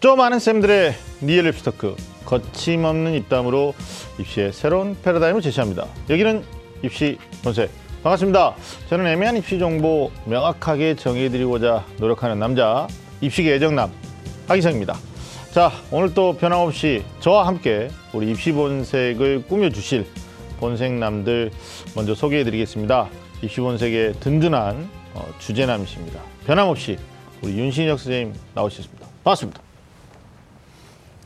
[0.00, 3.74] 좀 많은 쌤들의 real 입시 토크 거침없는 입담으로
[4.20, 5.88] 입시의 새로운 패러다임을 제시합니다.
[6.08, 6.44] 여기는
[6.84, 7.68] 입시 본색
[8.04, 8.54] 반갑습니다.
[8.88, 12.86] 저는 애매한 입시 정보 명확하게 정해드리고자 노력하는 남자
[13.20, 13.90] 입시계 애정남
[14.46, 14.96] 하기성입니다.
[15.52, 20.06] 자 오늘 또 변함없이 저와 함께 우리 입시 본색을 꾸며주실
[20.60, 21.50] 본색남들
[21.96, 23.08] 먼저 소개해드리겠습니다.
[23.42, 26.20] 입시 본색의 든든한 어, 주제남이십니다.
[26.46, 26.98] 변함없이
[27.42, 29.08] 우리 윤신혁 선생님 나오셨습니다.
[29.24, 29.67] 반갑습니다.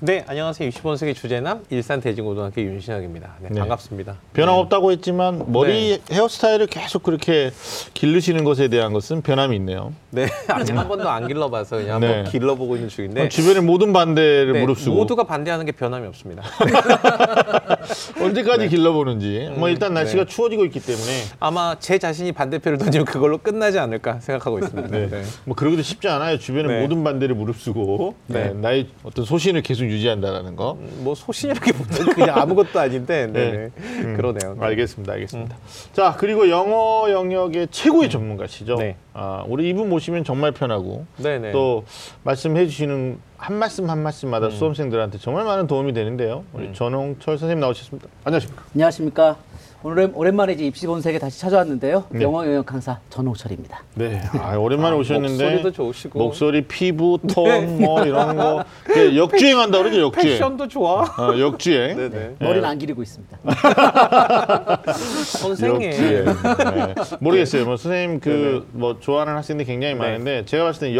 [0.04, 0.68] 네, 안녕하세요.
[0.68, 3.34] 60번세기 주제남 일산 대진고등학교 윤신혁입니다.
[3.38, 3.60] 네, 네.
[3.60, 4.16] 반갑습니다.
[4.32, 7.52] 변함없다고 했지만 머리 헤어스타일을 계속 그렇게
[7.94, 9.92] 기르시는 것에 대한 것은 변함이 있네요.
[10.10, 12.06] 네, 아직 한 번도 안 길러봐서 그냥 네.
[12.08, 16.42] 한번 길러보고 있는 중인데 주변의 모든 반대를 네, 무릅쓰고 모두가 반대하는 게 변함이 없습니다.
[18.20, 19.52] 언제까지 길러보는지.
[19.56, 20.28] 뭐 일단 날씨가 네.
[20.28, 24.88] 추워지고 있기 때문에 아마 제 자신이 반대표를 던지면 그걸로 끝나지 않을까 생각하고 있습니다.
[24.88, 25.08] 네.
[25.08, 25.22] 네.
[25.44, 26.40] 뭐 그러기도 쉽지 않아요.
[26.40, 26.82] 주변의 네.
[26.82, 28.48] 모든 반대를 무릅쓰고 네.
[28.48, 28.52] 네.
[28.54, 30.78] 나의 어떤 소신을 계속 유지한다라는 거.
[30.98, 33.50] 뭐 소신이라기보다는 그냥 아무것도 아닌데 네.
[33.50, 33.70] 네.
[34.02, 34.12] 네.
[34.14, 34.56] 그러네요.
[34.58, 35.56] 알겠습니다, 알겠습니다.
[35.92, 38.76] 자 그리고 영어 영역의 최고의 전문가시죠.
[38.76, 38.96] 네.
[39.12, 41.52] 아, 우리 이분 모시면 정말 편하고 네, 네.
[41.52, 41.84] 또
[42.24, 44.50] 말씀해 주시는 한 말씀 한 말씀마다 음.
[44.52, 46.44] 수험생들한테 정말 많은 도움이 되는데요.
[46.52, 48.08] 우리 전홍철 선생님 나오셨습니다.
[48.22, 48.62] 안녕하십니까?
[48.72, 49.36] 안녕하십니까.
[49.82, 52.04] 오늘 오랜만에 이제 입시 본색에 다시 찾아왔는데요.
[52.10, 52.22] 네.
[52.22, 53.82] 영어 영역 강사 전홍철입니다.
[53.96, 57.44] 네, 아, 오랜만에 오셨는데 목소리도 좋으시고 목소리, 피부, 톤,
[57.78, 57.84] 네.
[57.84, 60.28] 뭐 이런 거 네, 역주행한다 그러죠, 역주행.
[60.28, 61.02] 패션도 좋아.
[61.02, 61.96] 어, 역주행.
[61.96, 62.36] 네, 네.
[62.38, 63.38] 머리는 안 기르고 있습니다.
[65.40, 65.90] 선생님.
[65.90, 66.24] 역주행.
[66.26, 66.94] 네.
[67.18, 67.64] 모르겠어요.
[67.64, 68.62] 뭐 선생님 그 네네.
[68.70, 69.98] 뭐 좋아하는 학생들이 굉장히 네.
[69.98, 70.94] 많은데 제가 봤을 때는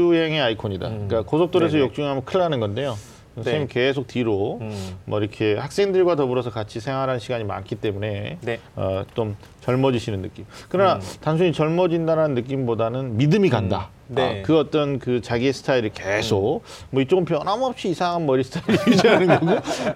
[0.00, 0.88] 역주행의 아이콘이다.
[0.88, 1.84] 그러니까 고속도로에서 네네.
[1.86, 2.96] 역주행하면 큰일 나는 건데요.
[3.34, 4.96] 선생님 계속 뒤로 음.
[5.04, 8.60] 뭐 이렇게 학생들과 더불어서 같이 생활하는 시간이 많기 때문에 네.
[8.76, 10.46] 어, 좀 젊어지시는 느낌.
[10.70, 13.90] 그러나 단순히 젊어진다는 느낌보다는 믿음이 간다.
[14.08, 14.14] 음.
[14.14, 14.40] 네.
[14.40, 19.46] 아, 그 어떤 그 자기의 스타일이 계속 뭐 이쪽은 변함없이 이상한 머리 스타일을 유지하는 거고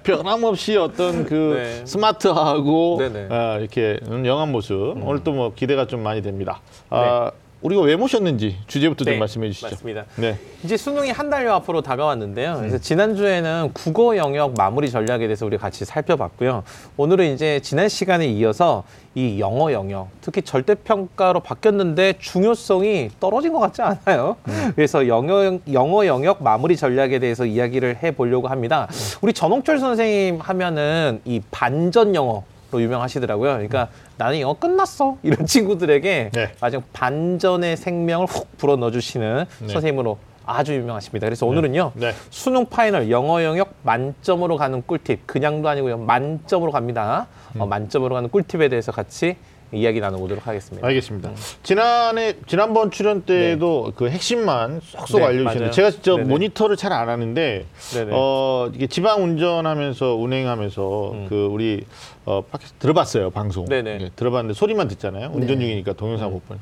[0.03, 1.87] 변함없이 어떤 그 네.
[1.87, 3.01] 스마트하고.
[3.31, 6.61] 아, 이렇게 영한 모습 오늘 또 뭐 기대가 좀 많이 됩니다.
[6.91, 7.31] 아,
[7.63, 9.69] 우리가 왜 모셨는지 주제부터 좀 네, 말씀해 주시죠.
[9.69, 10.05] 맞습니다.
[10.17, 10.39] 네.
[10.65, 12.57] 이제 수능이 한 달여 앞으로 다가왔는데요.
[12.59, 16.63] 그래서 지난주에는 국어 영역 마무리 전략에 대해서 우리 같이 살펴봤고요.
[16.97, 18.85] 오늘은 이제 지난 시간에 이어서
[19.15, 24.37] 이 영어 영역, 특히 절대평가로 바뀌었는데 중요성이 떨어진 것 같지 않아요.
[24.75, 28.89] 그래서 영어, 영어 영역 마무리 전략에 대해서 이야기를 해보려고 합니다.
[29.21, 32.45] 우리 전홍철 선생님 하면은 이 반전 영어 로
[32.79, 33.53] 유명하시더라고요.
[33.53, 33.89] 그러니까
[34.19, 36.53] 나는 영어 끝났어 이런 친구들에게 네.
[36.61, 39.69] 아주 반전의 생명을 훅 불어 넣어주시는 네.
[39.69, 41.27] 선생님으로 아주 유명하십니다.
[41.27, 42.13] 그래서 오늘은요 네.
[42.31, 47.29] 수능 final 영어 영역 만점으로 가는 꿀팁 그냥도 아니고요 만점으로 갑니다.
[47.57, 47.63] 음.
[47.63, 49.37] 어, 만점으로 가는 꿀팁에 대해서 같이
[49.73, 50.87] 이야기 나눠보도록 하겠습니다.
[50.87, 51.31] 알겠습니다.
[51.63, 55.71] 지난해 지난번 출연 때도 그 핵심만 쏙쏙 네, 알려주셨는데.
[55.71, 56.29] 제가 진짜 네네.
[56.29, 58.11] 모니터를 잘 안 하는데 네네.
[58.13, 61.85] 어 이게 지방 운전하면서 운행하면서 그 우리
[62.25, 63.65] 어 팟캐스트 들어봤어요 방송.
[63.71, 65.31] 예, 들어봤는데 소리만 듣잖아요.
[65.33, 65.65] 운전 네.
[65.67, 66.59] 중이니까 동영상 못 보니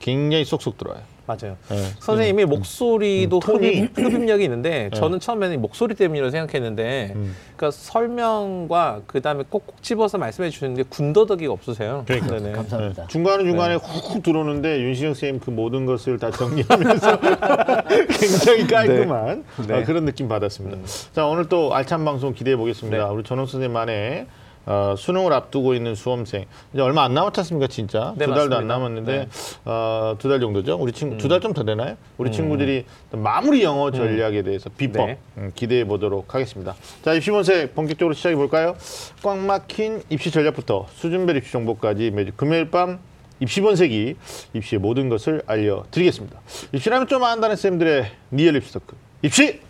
[0.00, 1.02] 굉장히 쏙쏙 들어와요.
[1.26, 1.56] 맞아요.
[1.72, 1.76] 예.
[1.98, 3.56] 선생님이 목소리도 음, 톤이-
[3.94, 4.96] 흡입, 흡입력이 있는데 네.
[4.96, 7.34] 저는 처음에는 목소리 때문이라고 생각했는데 음.
[7.56, 12.04] 그러니까 설명과 그 다음에 꼭꼭 집어서 말씀해 주시는데 군더더기가 없으세요.
[12.06, 12.36] 그러니까.
[12.38, 12.52] 네네.
[12.52, 13.02] 감사합니다.
[13.02, 13.06] 예.
[13.08, 13.80] 중간에 중간에 네.
[13.84, 17.18] 훅훅 들어오는데 윤시영 선생님 그 모든 것을 다 정리하면서
[18.08, 19.74] 굉장히 깔끔한 네.
[19.80, 20.78] 어, 그런 느낌 받았습니다.
[21.12, 22.96] 자 오늘 또 알찬 방송 기대해 보겠습니다.
[23.08, 23.10] 네.
[23.14, 24.26] 우리 전홍 선생님만의
[24.66, 28.66] 어, 수능을 앞두고 있는 수험생 이제 얼마 안 남았지 않습니까 진짜 네, 두 달도 안
[28.66, 28.74] 남았습니다.
[28.74, 29.22] 남았는데 네.
[29.22, 29.28] 음.
[29.64, 30.76] 어, 두 달 정도죠.
[30.76, 31.96] 우리 친구 두달 좀 더 되나요?
[32.18, 35.18] 우리 친구들이 또 마무리 영어 전략에 대해서 비법 네.
[35.38, 36.74] 음, 기대해 보도록 하겠습니다.
[37.02, 38.76] 자 입시본색 본격적으로 시작해 볼까요?
[39.22, 42.98] 꽉 막힌 입시 전략부터 수준별 입시 정보까지 매주 금요일 밤
[43.38, 44.16] 입시본색이
[44.54, 46.40] 입시의 모든 것을 알려드리겠습니다.
[46.72, 49.60] 입시라면 좀 안다는 쌤들의 real 입시 토크 입시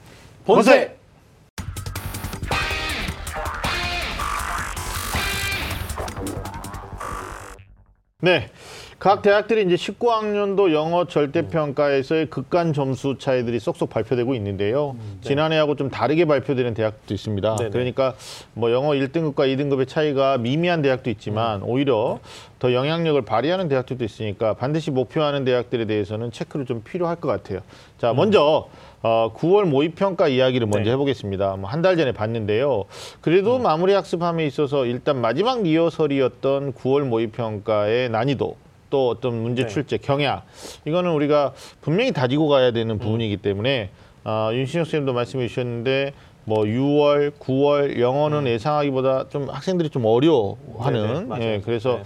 [0.46, 0.95] 본색.
[8.22, 8.48] 네.
[8.98, 14.96] 각 대학들이 이제 19학년도 영어 절대평가에서의 극간 점수 차이들이 쏙쏙 발표되고 있는데요.
[15.20, 17.56] 지난해하고 좀 다르게 발표되는 대학도 있습니다.
[17.56, 17.70] 네네.
[17.72, 18.14] 그러니까
[18.54, 22.18] 뭐 영어 1등급과 2등급의 차이가 미미한 대학도 있지만 오히려
[22.58, 27.60] 더 영향력을 발휘하는 대학들도 있으니까 반드시 목표하는 대학들에 대해서는 체크를 좀 필요할 것 같아요.
[27.98, 28.66] 자, 먼저
[29.02, 30.92] 어, 9월 모의평가 이야기를 먼저 네.
[30.92, 31.56] 해보겠습니다.
[31.56, 32.84] 뭐 한 달 전에 봤는데요.
[33.20, 38.56] 그래도 마무리 학습함에 있어서 일단 마지막 리허설이었던 9월 모의평가의 난이도
[38.90, 39.68] 또 어떤 문제 네.
[39.68, 40.42] 출제 경향
[40.86, 43.90] 이거는 우리가 분명히 다지고 가야 되는 부분이기 때문에
[44.24, 46.12] 어, 윤신혁 선생님도 말씀해 주셨는데
[46.44, 51.42] 뭐 6월, 9월 영어는 예상하기보다 좀 학생들이 좀 네네, 어려워하는 맞아요.
[51.42, 52.02] 예, 그래서 네.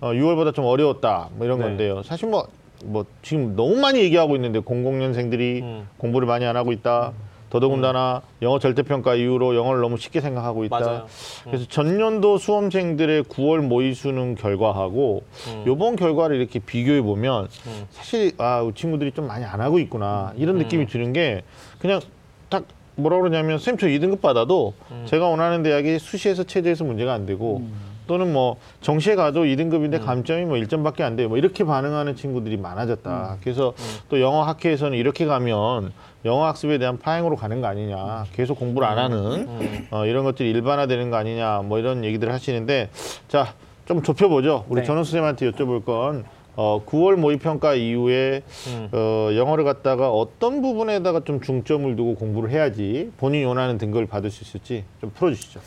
[0.00, 1.64] 어, 6월보다 좀 어려웠다 뭐 이런 네.
[1.64, 2.02] 건데요.
[2.02, 2.46] 사실 뭐
[2.84, 5.88] 뭐 지금 너무 많이 얘기하고 있는데 00년생들이 음.
[5.98, 7.12] 공부를 많이 안 하고 있다.
[7.50, 10.76] 더더군다나 영어 절대평가 이후로 영어를 너무 쉽게 생각하고 있다.
[10.76, 11.06] 맞아요.
[11.44, 15.22] 그래서 전년도 수험생들의 9월 모의 수능 결과하고
[15.64, 17.46] 요번 결과를 이렇게 비교해 보면
[17.90, 21.42] 사실 아, 이 친구들이 좀 많이 안 하고 있구나 이런 느낌이 드는 게
[21.78, 22.00] 그냥
[22.48, 22.64] 딱
[22.96, 24.74] 뭐라 그러냐면 쌤 저 2등급 받아도
[25.06, 27.62] 제가 원하는 대학이 수시에서 체제에서 문제가 안 되고
[28.06, 31.28] 또는 뭐 정시에 가도 2등급인데 감점이 뭐 1점밖에 안 돼요.
[31.28, 33.38] 뭐 이렇게 반응하는 친구들이 많아졌다.
[33.42, 33.74] 그래서
[34.08, 35.92] 또 영어 학회에서는 이렇게 가면
[36.24, 38.24] 영어 학습에 대한 파행으로 가는 거 아니냐.
[38.34, 41.62] 계속 공부를 안 하는 어, 이런 것들이 일반화되는 거 아니냐.
[41.64, 42.90] 뭐 이런 얘기들을 하시는데
[43.28, 43.54] 자,
[43.86, 44.64] 좀 좁혀보죠.
[44.68, 44.86] 우리 네.
[44.86, 46.24] 전원 선생님한테 여쭤볼 건
[46.56, 48.88] 어, 9월 모의평가 이후에 음.
[48.92, 54.44] 어, 영어를 갖다가 어떤 부분에다가 좀 중점을 두고 공부를 해야지 본인이 원하는 등급을 받을 수
[54.44, 55.60] 있을지 좀 풀어주시죠.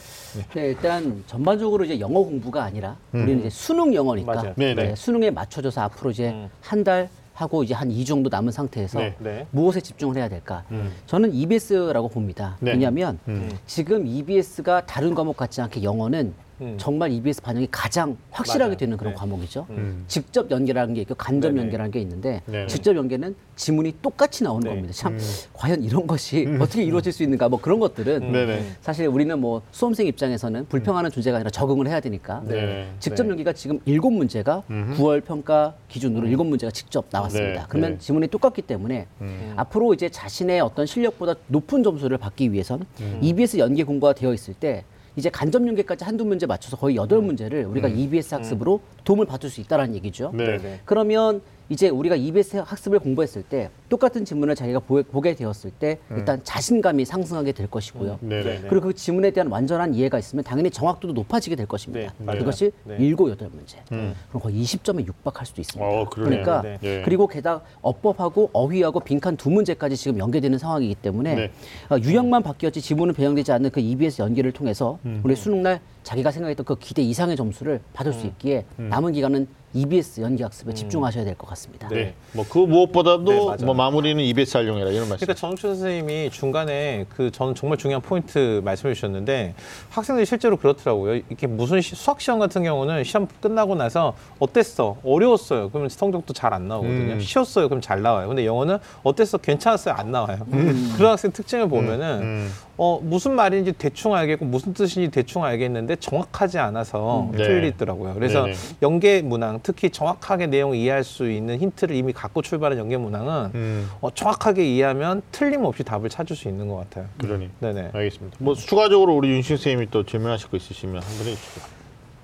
[0.56, 4.42] 네, 일단 전반적으로 이제 영어 공부가 아니라 우리는 이제 수능 영어니까.
[4.44, 4.54] 음.
[4.56, 6.50] 네, 수능에 맞춰져서 앞으로 이제 음.
[6.62, 9.16] 한달 하고 이제 한 이 정도 남은 상태에서 네.
[9.20, 9.46] 네.
[9.52, 10.64] 무엇에 집중을 해야 될까?
[10.72, 10.92] 음.
[11.06, 12.58] 저는 EBS라고 봅니다.
[12.60, 12.72] 네.
[12.72, 13.52] 왜냐하면 음.
[13.68, 16.76] 지금 EBS가 다른 과목 같지 않게 영어는 음.
[16.80, 18.78] 정말 EBS 반영이 가장 확실하게 맞아요.
[18.78, 19.20] 되는 그런 네.
[19.20, 19.68] 과목이죠.
[19.70, 20.06] 음.
[20.08, 21.62] 직접 연계라는 게 있고 간접 네네.
[21.62, 22.68] 연계라는 게 있는데 네네.
[22.68, 24.70] 직접 연계는 지문이 똑같이 나오는 네.
[24.70, 24.94] 겁니다.
[24.94, 25.20] 참 음.
[25.54, 28.64] 과연 이런 것이 어떻게 이루어질 수 있는가 뭐 그런 것들은 네네.
[28.82, 32.92] 사실 우리는 뭐 수험생 입장에서는 불평하는 존재가 아니라 적응을 해야 되니까 네.
[33.00, 33.30] 직접 네.
[33.30, 35.02] 연기가 지금 일곱 문제가 음흠.
[35.02, 37.62] 9월 평가 기준으로 일곱 문제가 직접 나왔습니다.
[37.62, 37.98] 네, 그러면 네.
[38.00, 39.54] 지문이 똑같기 때문에 음.
[39.56, 43.20] 앞으로 이제 자신의 어떤 실력보다 높은 점수를 받기 위해선 음.
[43.22, 44.84] EBS 연계 공부가 되어 있을 때
[45.18, 49.60] 이제 간접 연계까지 한두 문제 맞춰서 거의 여덟 문제를 우리가 EBS 학습으로 도움을 받을 수
[49.60, 50.30] 있다는 얘기죠.
[50.34, 50.38] 음.
[50.38, 50.58] 네.
[50.60, 50.80] 네.
[50.86, 56.40] 그러면 이제 우리가 EBS 학습을 공부했을 때 똑같은 지문을 자기가 보, 보게 되었을 때 일단
[56.44, 58.20] 자신감이 상승하게 될 것이고요.
[58.24, 58.30] 음.
[58.30, 58.44] 네네.
[58.44, 58.68] 네.
[58.70, 62.14] 그리고 그 지문에 대한 완전한 이해가 있으면 당연히 정확도도 높아지게 될 것입니다.
[62.18, 62.38] 네.
[62.38, 62.98] 그것이 네.
[63.00, 63.78] 일곱 여덟 문제.
[63.92, 64.14] 음.
[64.30, 65.90] 그럼 거의 20점에 육박할 수도 있습니다.
[65.90, 66.10] 어.
[66.10, 66.78] 그러니까 네.
[66.82, 67.02] 네.
[67.04, 71.52] 그리고 게다가 어법하고 어휘하고 빈칸 두 문제까지 지금 연계되는 상황이기 때문에 네.
[71.90, 75.22] 어, 유형만 바뀌었지 지문은 배정되지 않는 그 EBS 연계를 통해서 음.
[75.24, 78.20] 우리 수능날 자기가 생각했던 그 기대 이상의 점수를 받을 음.
[78.20, 79.48] 수 있기에 남은 기간은
[79.82, 81.88] EBS 연계 학습에 집중하셔야 될 것 같습니다.
[81.90, 82.14] 네.
[82.34, 83.66] 뭐 그 무엇보다도 네.
[83.66, 85.26] 뭐 마무리는 EBS 활용해라 이런 말씀.
[85.26, 89.54] 그러니까 정춘 선생님이 중간에 그 저는 정말 중요한 포인트 말씀해 주셨는데
[89.90, 91.16] 학생들이 실제로 그렇더라고요.
[91.16, 94.98] 이렇게 무슨 시- 수학 시험 같은 경우는 시험 끝나고 나서 어땠어?
[95.04, 95.70] 어려웠어요.
[95.70, 97.14] 그러면 성적도 잘 안 나오거든요.
[97.14, 97.20] 음.
[97.20, 97.68] 쉬웠어요.
[97.70, 98.28] 그럼 잘 나와요.
[98.30, 99.38] 근데 영어는 어땠어?
[99.38, 99.94] 괜찮았어요?
[99.96, 100.40] 안 나와요.
[100.98, 102.52] 그런 학생 특징을 보면은 음.
[102.80, 107.32] 어, 무슨 말인지 대충 알겠고 무슨 뜻인지 대충 알겠는데 정확하지 않아서 음.
[107.32, 107.44] 네.
[107.44, 108.14] 틀리더라고요.
[108.14, 108.56] 그래서 네네.
[108.84, 113.90] 연계 문항, 특히 정확하게 내용을 이해할 수 있는 힌트를 이미 갖고 출발한 연계 문항은 음.
[114.00, 117.06] 어, 정확하게 이해하면 틀림없이 답을 찾을 수 있는 것 같아요.
[117.18, 117.50] 그러니.
[117.60, 117.90] 네네.
[117.94, 118.38] 알겠습니다.
[118.40, 121.62] 뭐 추가적으로 우리 윤신 선생님이 또 질문하실 거 있으시면 한 번 해주시죠.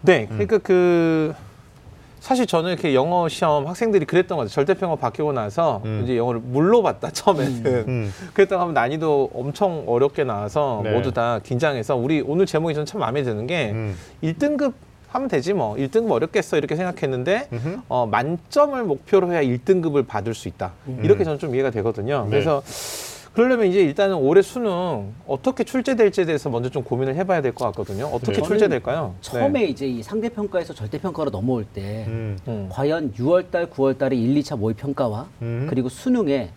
[0.01, 1.33] 네, 그러니까 그
[2.23, 4.53] 사실 저는 이렇게 영어 시험 학생들이 그랬던 것 같아요.
[4.53, 5.99] 절대평가 바뀌고 나서 음.
[6.05, 7.65] 이제 영어를 물로 봤다 처음에는.
[7.89, 8.13] 음.
[8.33, 10.93] 그랬다가 하면 난이도 엄청 어렵게 나와서 네.
[10.93, 13.97] 모두 다 긴장해서 우리 오늘 제목이 저는 참 마음에 드는 게 음.
[14.23, 14.71] 1등급
[15.09, 17.67] 하면 되지 뭐 1등급 어렵겠어 이렇게 생각했는데 음흠.
[17.67, 17.81] 음.
[17.89, 20.71] 어, 만점을 목표로 해야 1등급을 받을 수 있다
[21.03, 22.29] 이렇게 저는 좀 이해가 되거든요 네.
[22.29, 22.63] 그래서
[23.33, 28.05] 그러려면 이제 일단은 올해 수능 어떻게 출제될지에 대해서 먼저 좀 고민을 해봐야 될 것 같거든요
[28.05, 28.41] 어떻게 네.
[28.41, 29.15] 출제될까요?
[29.21, 29.65] 처음에 네.
[29.65, 32.37] 이제 이 상대 평가에서 절대 평가로 넘어올 때 음.
[32.47, 32.69] 음.
[32.71, 35.67] 과연 6월달, 9월달에 1, 2차 모의 평가와 음.
[35.69, 36.49] 그리고 수능에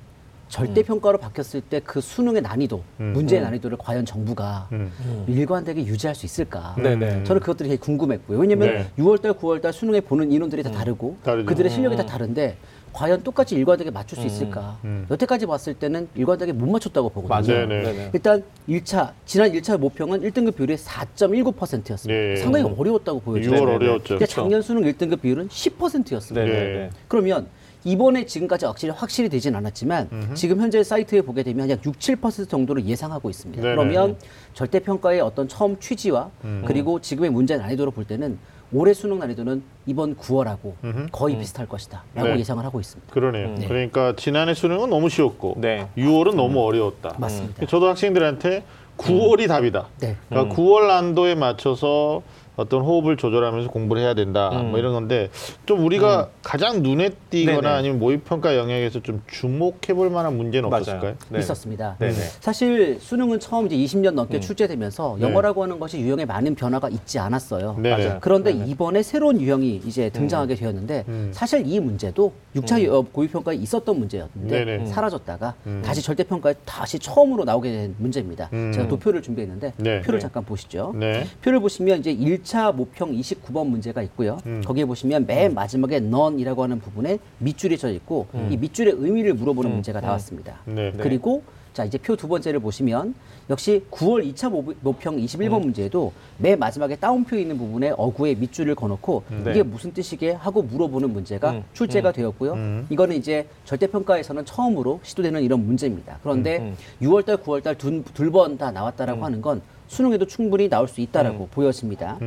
[0.48, 3.12] 절대 평가로 바뀌었을 때 그 수능의 난이도, 음.
[3.14, 4.92] 문제의 난이도를 과연 정부가 음.
[5.26, 6.76] 일관되게 유지할 수 있을까?
[6.78, 7.24] 네네.
[7.24, 8.38] 저는 그것들이 되게 궁금했고요.
[8.38, 8.86] 왜냐하면 네.
[8.96, 11.46] 6월달, 9월달 수능에 보는 인원들이 다 다르고 다르죠.
[11.46, 12.56] 그들의 실력이 다 다른데
[12.96, 14.78] 과연 똑같이 일관되게 맞출 수 있을까?
[14.84, 15.06] 음.
[15.10, 17.54] 여태까지 봤을 때는 일관되게 못 맞췄다고 보거든요.
[17.54, 17.66] 맞아요.
[17.66, 17.92] 네 네.
[17.92, 18.10] 네네.
[18.14, 22.06] 일단 1차 지난 1차 모평은 1등급 비율이 4.19%였습니다.
[22.06, 22.36] 네.
[22.36, 23.52] 상당히 어려웠다고 보여져요.
[23.54, 23.74] 6월 네네.
[23.74, 24.14] 어려웠죠.
[24.14, 26.46] 근데 작년 수능 1등급 비율은 10%였습니다.
[26.46, 26.50] 네.
[26.50, 26.72] 네.
[26.72, 26.90] 네.
[27.06, 27.48] 그러면
[27.84, 32.86] 이번에 지금까지 확실히 확실히 되진 않았지만 지금 현재 사이트에 보게 되면 약 6, 7% 정도를
[32.86, 33.62] 예상하고 있습니다.
[33.62, 33.76] 네네.
[33.76, 34.16] 그러면
[34.54, 36.30] 절대 평가의 어떤 처음 취지와
[36.66, 38.38] 그리고 지금의 문제 난이도로 볼 때는
[38.72, 40.72] 올해 수능 난이도는 이번 9월하고
[41.12, 42.38] 거의 비슷할 것이다라고 네.
[42.38, 43.12] 예상을 하고 있습니다.
[43.12, 43.54] 그러네요.
[43.68, 45.88] 그러니까 지난해 수능은 너무 쉬웠고 네.
[45.96, 47.14] 6월은 너무 어려웠다.
[47.18, 47.66] 맞습니다.
[47.66, 48.64] 저도 학생들한테
[48.98, 49.86] 9월이 답이다.
[50.00, 50.16] 네.
[50.28, 52.22] 그러니까 9월 난도에 맞춰서
[52.56, 54.50] 어떤 호흡을 조절하면서 공부를 해야 된다.
[54.50, 55.30] 뭐 이런 건데
[55.66, 57.68] 좀 우리가 가장 눈에 띄거나 네네.
[57.68, 61.14] 아니면 모의 평가 영역에서 좀 주목해 볼 만한 문제는 없었을까요?
[61.28, 61.38] 네.
[61.38, 61.96] 있었습니다.
[61.98, 62.14] 네네.
[62.40, 67.76] 사실 수능은 처음 이제 20년 넘게 출제되면서 영어라고 하는 것이 유형에 많은 변화가 있지 않았어요.
[67.78, 68.04] 네네.
[68.04, 68.18] 맞아요.
[68.20, 71.30] 그런데 이번에 새로운 유형이 이제 등장하게 되었는데 음.
[71.32, 74.76] 사실 이 문제도 6차 어, 고유평가에 있었던 문제였는데 네네.
[74.82, 74.86] 음.
[74.86, 78.48] 사라졌다가 다시 절대 평가에 다시 처음으로 나오게 된 문제입니다.
[78.52, 78.72] 음.
[78.72, 80.00] 제가 도표를 준비했는데 네.
[80.00, 80.22] 표를 네.
[80.22, 80.94] 잠깐 보시죠.
[80.96, 81.26] 네.
[81.42, 84.38] 표를 보시면 이제 1차 모평 29번 문제가 있고요.
[84.46, 84.62] 음.
[84.64, 88.48] 거기에 보시면 맨 마지막에 none이라고 하는 부분에 밑줄이 쳐 있고 음.
[88.52, 90.60] 이 밑줄의 의미를 물어보는 문제가 나왔습니다.
[90.64, 90.92] 네.
[90.96, 91.42] 그리고
[91.74, 93.14] 자, 이제 표 두 번째를 보시면
[93.50, 99.24] 역시 9월 2차 모- 모평 21번 문제에도 맨 마지막에 따옴표 있는 부분에 어구에 밑줄을 거놓고
[99.44, 99.50] 네.
[99.50, 102.84] 이게 무슨 뜻이게 하고 물어보는 문제가 음, 출제가 되었고요.
[102.90, 106.18] 이거는 이제 절대평가에서는 처음으로 시도되는 이런 문제입니다.
[106.22, 107.76] 그런데 음, 6월달, 9월달
[108.14, 112.18] 둘번다 나왔다라고 하는 건 수능에도 충분히 나올 수 있다라고 보여집니다.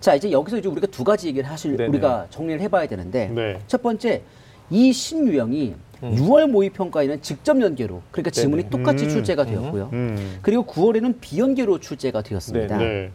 [0.00, 1.76] 자, 이제 여기서 이제 우리가 두 가지 얘기를 하실 음.
[1.76, 1.88] 네네.
[1.88, 3.58] 우리가 정리를 해봐야 되는데 네.
[3.66, 4.22] 첫 번째
[4.70, 8.70] 이 신유형이 6월 모의 평가에는 직접 연계로 그러니까 지문이 네네.
[8.70, 9.10] 똑같이 음.
[9.10, 9.90] 출제가 되었고요.
[9.92, 10.38] 음.
[10.42, 12.76] 그리고 9월에는 비연계로 출제가 되었습니다.
[12.78, 13.10] 네.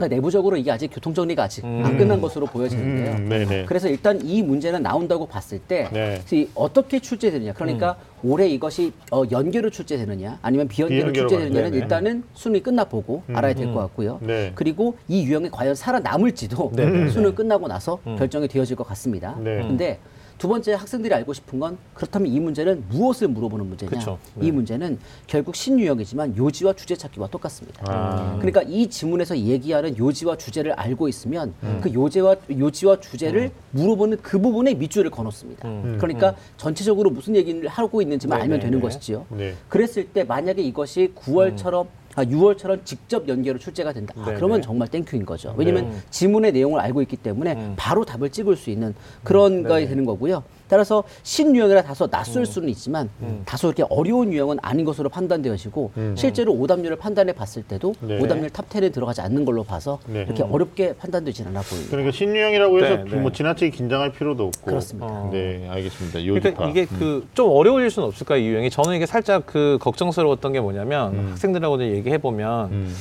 [0.00, 1.82] 그러니까 내부적으로 이게 아직 교통 정리가 아직 음.
[1.84, 3.16] 안 끝난 것으로 보여지는데요.
[3.16, 3.64] 음, 네네.
[3.66, 6.20] 그래서 일단 이 문제는 나온다고 봤을 때 네.
[6.32, 11.76] 이 어떻게 출제되느냐 그러니까 올해 이것이 어, 연계로 출제되느냐 아니면 비연계로 출제되느냐는 네네.
[11.82, 14.18] 일단은 수능이 끝나보고 알아야 될 것 같고요.
[14.22, 14.50] 네.
[14.54, 17.10] 그리고 이 유형이 과연 살아남을지도 네네.
[17.10, 18.16] 수능 끝나고 나서 음.
[18.16, 19.36] 결정이 되어질 것 같습니다.
[19.38, 19.58] 네.
[19.58, 19.98] 근데
[20.40, 23.90] 두 번째 학생들이 알고 싶은 건 그렇다면 이 문제는 무엇을 물어보는 문제냐?
[23.90, 24.18] 그쵸.
[24.40, 24.50] 이 네.
[24.50, 27.84] 문제는 결국 신유형이지만 요지와 주제 찾기와 똑같습니다.
[27.86, 28.38] 아.
[28.38, 31.80] 그러니까 이 지문에서 얘기하는 요지와 주제를 알고 있으면 음.
[31.82, 35.68] 그 요제와 요지와 주제를 물어보는 그 부분에 밑줄을 그어놓습니다.
[35.68, 35.98] 음.
[36.00, 38.82] 그러니까 전체적으로 무슨 얘기를 하고 있는지만 네, 알면 네, 되는 네.
[38.82, 39.26] 것이지요.
[39.28, 39.54] 네.
[39.68, 41.86] 그랬을 때 만약에 이것이 9월처럼
[42.16, 44.14] 아, 6월처럼 직접 연계로 출제가 된다.
[44.18, 44.66] 아, 네, 그러면 네.
[44.66, 45.54] 정말 thank you인 거죠.
[45.56, 45.96] 왜냐면 네.
[46.10, 50.42] 지문의 내용을 알고 있기 때문에 바로 답을 찍을 수 있는 그런 거에 되는 거고요.
[50.70, 53.10] 따라서 신유형이라 다소 낯설 수는 있지만
[53.44, 58.20] 다소 이렇게 어려운 유형은 아닌 것으로 판단되어지고 실제로 오답률을 판단해 봤을 때도 네.
[58.20, 60.22] 오답률 top 10에 들어가지 않는 걸로 봐서 네.
[60.22, 61.90] 이렇게 어렵게 판단되진 않아 보입니다.
[61.90, 63.16] 그러니까 신유형이라고 해서 네, 네.
[63.16, 64.62] 뭐 지나치게 긴장할 필요도 없고.
[64.70, 65.06] 그렇습니다.
[65.08, 65.30] 어.
[65.32, 66.20] 네, 알겠습니다.
[66.20, 70.60] 그러니까 이게 그 좀 어려울 수는 없을까 이 유형이 저는 이게 살짝 그 걱정스러웠던 게
[70.60, 72.96] 뭐냐면 학생들하고 얘기해 보면 음.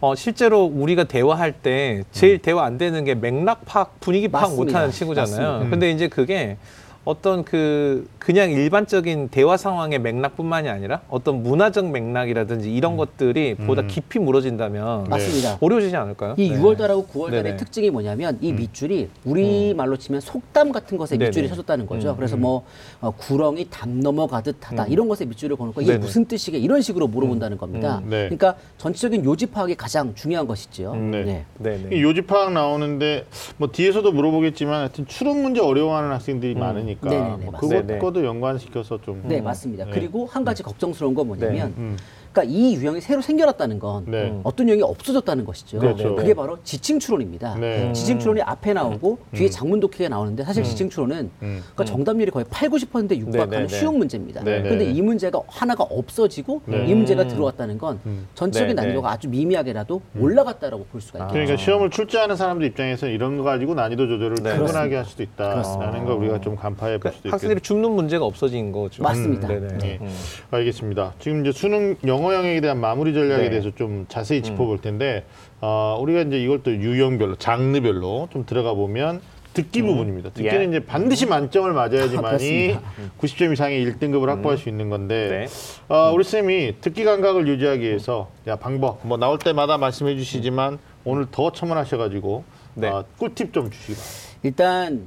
[0.00, 4.64] 어, 실제로 우리가 대화할 때 제일 대화 안 되는 게 맥락 파악, 분위기 파악 맞습니다.
[4.64, 5.40] 못하는 친구잖아요.
[5.52, 5.70] 맞습니다.
[5.70, 6.56] 근데 이제 그게
[7.04, 14.18] 어떤 그 그냥 일반적인 대화 상황의 맥락뿐만이 아니라 어떤 문화적 맥락이라든지 이런 것들이 보다 깊이
[14.18, 15.58] 물어진다면 맞습니다.
[15.60, 16.34] 어려워지지 않을까요?
[16.38, 16.58] 이 네.
[16.58, 17.56] 6월달하고 9월달의 네네.
[17.56, 21.28] 특징이 뭐냐면 이 밑줄이 우리 말로 치면 속담 같은 것에 네네.
[21.28, 22.12] 밑줄이 쳐졌다는 거죠.
[22.12, 22.64] 음, 그래서 뭐
[23.00, 26.04] 어, 구렁이 담 넘어가듯 하다 이런 것에 밑줄을 거놓고 이게 네네.
[26.04, 27.98] 무슨 뜻이게 이런 식으로 물어본다는 겁니다.
[27.98, 28.22] 음, 네.
[28.24, 30.92] 그러니까 전체적인 요지 파악이 가장 중요한 것이죠.
[30.92, 31.24] 음, 네.
[31.24, 31.44] 네.
[31.58, 31.96] 네네.
[31.96, 33.26] 이 요지 파악 나오는데
[33.58, 37.86] 뭐 뒤에서도 물어보겠지만 하여튼 추론 문제 어려워하는 학생들이 많으니까 네네네, 뭐 맞습니다.
[37.86, 39.84] 그것과도 연관시켜서 좀 네, 맞습니다.
[39.86, 39.90] 네.
[39.90, 41.96] 그리고 한 가지 걱정스러운 건 뭐냐면, 음.
[42.34, 44.36] 그러니까 이 유형이 새로 생겨났다는 건 네.
[44.42, 45.78] 어떤 유형이 없어졌다는 것이죠.
[45.78, 46.16] 그렇죠.
[46.16, 47.54] 그게 바로 지칭 추론입니다.
[47.54, 47.92] 네.
[47.92, 51.62] 지칭 추론이 앞에 나오고 뒤에 장문 독해가 나오는데 사실 지칭 추론은 음.
[51.74, 53.78] 그러니까 정답률이 거의 8, 90%에 육박하는 네, 네, 네.
[53.78, 54.42] 쉬운 문제입니다.
[54.42, 54.62] 네, 네.
[54.64, 56.86] 그런데 이 문제가 하나가 없어지고 네.
[56.88, 58.00] 이 문제가 들어왔다는 건
[58.34, 58.74] 전체적인.
[58.74, 61.32] 난이도가 아주 미미하게라도 올라갔다라고 볼 수가 있겠죠.
[61.32, 64.56] 그러니까 시험을 출제하는 사람들 입장에서 이런 거 가지고 난이도 조절을 네.
[64.56, 66.04] 충분하게 할 수도 있다라는 그렇습니다.
[66.04, 67.60] 거 우리가 좀 간파해 볼 수도 학생들이 있겠네요.
[67.60, 69.02] 죽는 문제가 없어진 거죠.
[69.04, 69.46] 맞습니다.
[69.48, 69.78] 음, 네네.
[69.78, 69.98] 네.
[70.00, 70.08] 음.
[70.50, 71.14] 알겠습니다.
[71.20, 73.50] 지금 이제 수능 영어 영역에 대한 마무리 전략에 네.
[73.50, 75.24] 대해서 좀 자세히 짚어볼 텐데
[75.60, 79.20] 어, 우리가 이제 이걸 또 유형별로 장르별로 좀 들어가 보면
[79.54, 80.30] 듣기 부분입니다.
[80.30, 80.64] 듣기는 예.
[80.64, 82.82] 이제 반드시 만점을 맞아야지만이 그렇습니다.
[83.20, 85.94] 90점 이상의 1등급을 확보할 수 있는 건데 네.
[85.94, 91.26] 어, 우리 쌤이 듣기 감각을 유지하기 위해서 야 방법 뭐 나올 때마다 말씀해 주시지만 오늘
[91.30, 92.88] 더 첨언하셔가지고 네.
[92.88, 94.38] 어, 꿀팁 좀 주시기 바랍니다.
[94.42, 95.06] 일단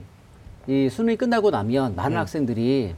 [0.68, 2.22] 이 수능이 끝나고 나면 많은 음.
[2.22, 2.94] 학생들이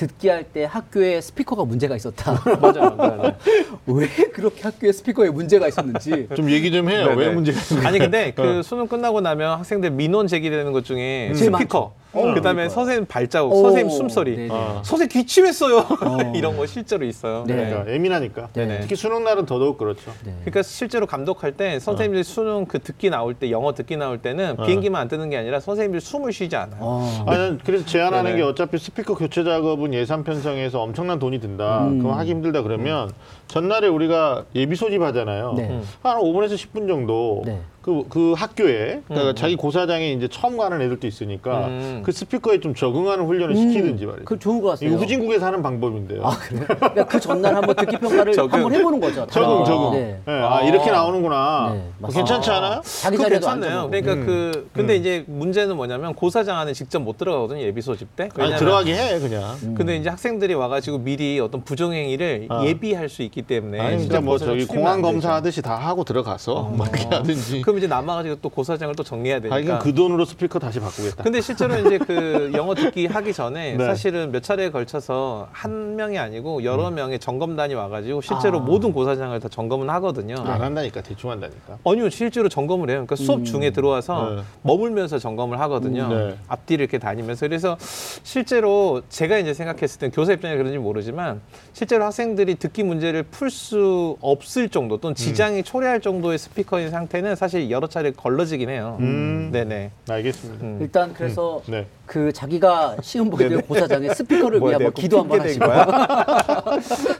[0.00, 2.32] 듣기 할 때 학교에 스피커가 문제가 있었다.
[2.60, 2.96] 맞아요.
[2.96, 3.34] 맞아요.
[3.86, 7.04] 왜 그렇게 학교에 스피커에 문제가 있었는지 좀 얘기 좀 해요.
[7.08, 7.16] 네네.
[7.16, 7.86] 왜 문제가 있는지.
[7.86, 12.34] 아니 근데 그 수능 끝나고 나면 학생들 민원 제기되는 것 중에 제일 스피커, 많죠.
[12.34, 14.48] 그다음에 어, 선생님 발자국, 오, 선생님 숨소리, 네네.
[14.50, 14.82] 어.
[14.84, 15.86] 선생님 기침했어요.
[16.34, 17.44] 이런 거 실제로 있어요.
[17.46, 17.54] 네.
[17.54, 18.48] 그러니까 예민하니까.
[18.52, 18.80] 네네.
[18.80, 20.10] 특히 수능 날은 더더욱 그렇죠.
[20.24, 20.34] 네.
[20.40, 24.56] 그러니까 실제로 감독할 때 선생님들 이 수능 그 듣기 나올 때 영어 듣기 나올 때는
[24.64, 26.78] 비행기만 안 뜨는 게 아니라 선생님들이 숨을 쉬지 않아요.
[26.80, 28.36] 어, 아니, 난 그래서 제안하는 네네.
[28.36, 31.86] 게 어차피 스피커 교체 작업은 예산 편성해서 엄청난 돈이 든다.
[31.86, 31.98] 음.
[31.98, 33.10] 그거 하기 힘들다 그러면
[33.46, 35.54] 전날에 우리가 예비 소집 하잖아요.
[35.56, 35.80] 네.
[36.02, 37.60] 한 5분에서 10분 정도 네.
[37.82, 42.02] 그, 그 학교에 그러니까 자기 고사장에 이제 처음 가는 애들도 있으니까 음.
[42.04, 44.24] 그 스피커에 좀 적응하는 훈련을 시키든지 말이죠.
[44.26, 44.90] 그 좋은 것 같아요.
[44.90, 46.22] 이거 후진국에서 하는 방법인데요.
[46.22, 46.66] 아 그래요?
[46.66, 48.52] 그러니까 그 전날 한번 듣기 평가를 적응.
[48.52, 49.26] 한번 해보는 거죠.
[49.30, 49.92] 적응, 아, 적응.
[49.92, 50.20] 네.
[50.26, 51.74] 네, 아, 이렇게 나오는구나.
[51.74, 52.08] 네.
[52.12, 52.82] 괜찮지 않아요?
[52.84, 53.86] 자기 그거 자리에도 괜찮네요.
[53.90, 54.26] 그러니까 음.
[54.26, 58.24] 그 근데 이제 문제는 뭐냐면 고사장 안에 직접 못 들어가거든요 예비 소집 때.
[58.24, 59.56] 아니, 왜냐면 들어가게 해 그냥.
[59.74, 62.62] 근데 이제 학생들이 와가지고 미리 어떤 부정행위를 아.
[62.64, 65.00] 예비할 수 있기 때문에 아니 진짜 뭐 저기 공항.
[65.00, 67.62] 검사하듯이 다 하고 들어가서 막 이렇게 하든지.
[67.70, 69.54] 그럼 이제 남아가지고 또 고사장을 또 정리해야 되니까.
[69.54, 71.22] 하긴 그 돈으로 스피커 다시 바꾸겠다.
[71.22, 73.84] 근데 실제로 이제 그 영어 듣기 하기 전에 네.
[73.84, 78.62] 사실은 몇 차례에 걸쳐서 한 명이 아니고 여러 명의 점검단이 와가지고 실제로 아.
[78.62, 80.34] 모든 고사장을 다 점검은 하거든요.
[80.38, 81.78] 안 한다니까 대충 한다니까.
[81.84, 82.96] 아니요, 실제로 점검을 해요.
[83.06, 84.42] 그러니까 수업 중에 들어와서 네.
[84.62, 86.04] 머물면서 점검을 하거든요.
[86.04, 86.36] 음, 네.
[86.48, 87.46] 앞뒤를 이렇게 다니면서.
[87.46, 87.76] 그래서
[88.24, 91.40] 실제로 제가 이제 생각했을 땐 교사 입장에 그런지 모르지만
[91.72, 97.59] 실제로 학생들이 듣기 문제를 풀 수 없을 정도 또는 지장이 초래할 정도의 스피커인 상태는 사실
[97.68, 98.96] 여러 차례 걸러지긴 해요.
[99.00, 99.50] 음.
[99.52, 99.90] 네네.
[100.08, 100.64] 알겠습니다.
[100.64, 100.78] 음.
[100.80, 101.86] 일단 그래서 네.
[102.06, 103.62] 그 자기가 시험 보게 될 네네.
[103.68, 105.74] 고사장에 스피커를 내가 한번 기도 한번 하시고 된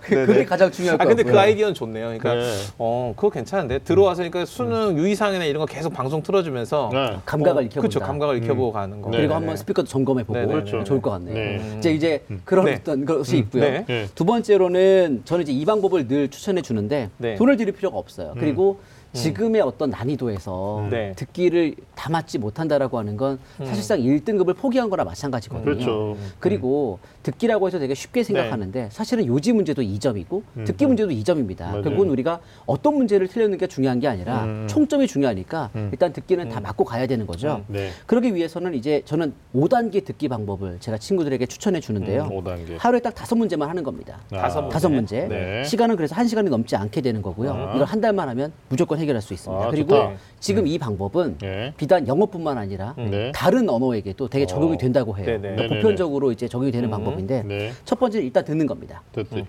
[0.02, 0.26] 그-.
[0.26, 1.40] 그게 가장 중요할 아것 근데 그 같고요.
[1.40, 2.06] 아이디어는 좋네요.
[2.06, 2.52] 그러니까 네.
[2.78, 7.16] 어 그거 괜찮은데 들어와서 그러니까 수능 유의사항이나 이런 거 계속 방송 틀어주면서 네.
[7.26, 7.80] 감각을 어, 익혀본다.
[7.80, 8.00] 그렇죠.
[8.00, 9.10] 감각을 익혀보고 가는 거.
[9.10, 9.18] 네.
[9.18, 9.34] 그리고.
[9.34, 10.52] 한번 스피커도 점검해 보고 네네.
[10.52, 10.84] 그렇죠.
[10.84, 11.34] 좋을 것 같네요.
[11.34, 11.74] 네.
[11.78, 12.74] 이제 이제 그런 네.
[12.74, 13.62] 어떤 것이 있고요.
[13.62, 13.84] 네.
[13.86, 14.06] 네.
[14.14, 17.34] 두 번째로는 저는 이제 이 방법을 늘 추천해 주는데 네.
[17.36, 18.34] 돈을 들일 필요가 없어요.
[18.38, 18.80] 그리고
[19.12, 21.12] 지금의 어떤 난이도에서 네.
[21.16, 25.64] 듣기를 다 맞지 못한다라고 하는 건 사실상 1등급을 포기한 거나 마찬가지거든요.
[25.64, 26.16] 그렇죠.
[26.38, 31.60] 그리고 듣기라고 해서 되게 쉽게 생각하는데 사실은 요지 문제도 2점이고 듣기 문제도 2점입니다.
[31.60, 31.82] 맞아요.
[31.82, 36.84] 결국은 우리가 어떤 문제를 틀렸는 게 중요한 게 아니라 총점이 중요하니까 일단 듣기는 다 맞고
[36.84, 37.64] 가야 되는 거죠.
[37.66, 37.90] 네.
[38.06, 42.24] 그러기 위해서는 이제 저는 5단계 듣기 방법을 제가 친구들에게 추천해 주는데요.
[42.24, 42.76] 음, 5단계.
[42.78, 44.20] 하루에 딱 다섯 문제만 하는 겁니다.
[44.30, 45.00] 다섯 문제.
[45.00, 45.28] 문제.
[45.28, 45.64] 네.
[45.64, 47.52] 시간은 그래서 한 시간이 넘지 않게 되는 거고요.
[47.52, 47.72] 아.
[47.74, 49.64] 이걸 한 달만 하면 무조건 해결할 수 있습니다.
[49.66, 50.12] 아, 그리고 좋다.
[50.38, 51.72] 지금 이 방법은 네.
[51.76, 53.32] 비단 영어뿐만 아니라 네.
[53.34, 54.78] 다른 언어에게도 되게 적용이 어.
[54.78, 55.26] 된다고 해요.
[55.26, 55.38] 네네.
[55.40, 55.80] 그러니까 네네네.
[55.82, 57.72] 보편적으로 이제 적용이 되는 방법인데 네.
[57.84, 59.02] 첫 번째는 일단 듣는 겁니다.
[59.12, 59.44] 듣기.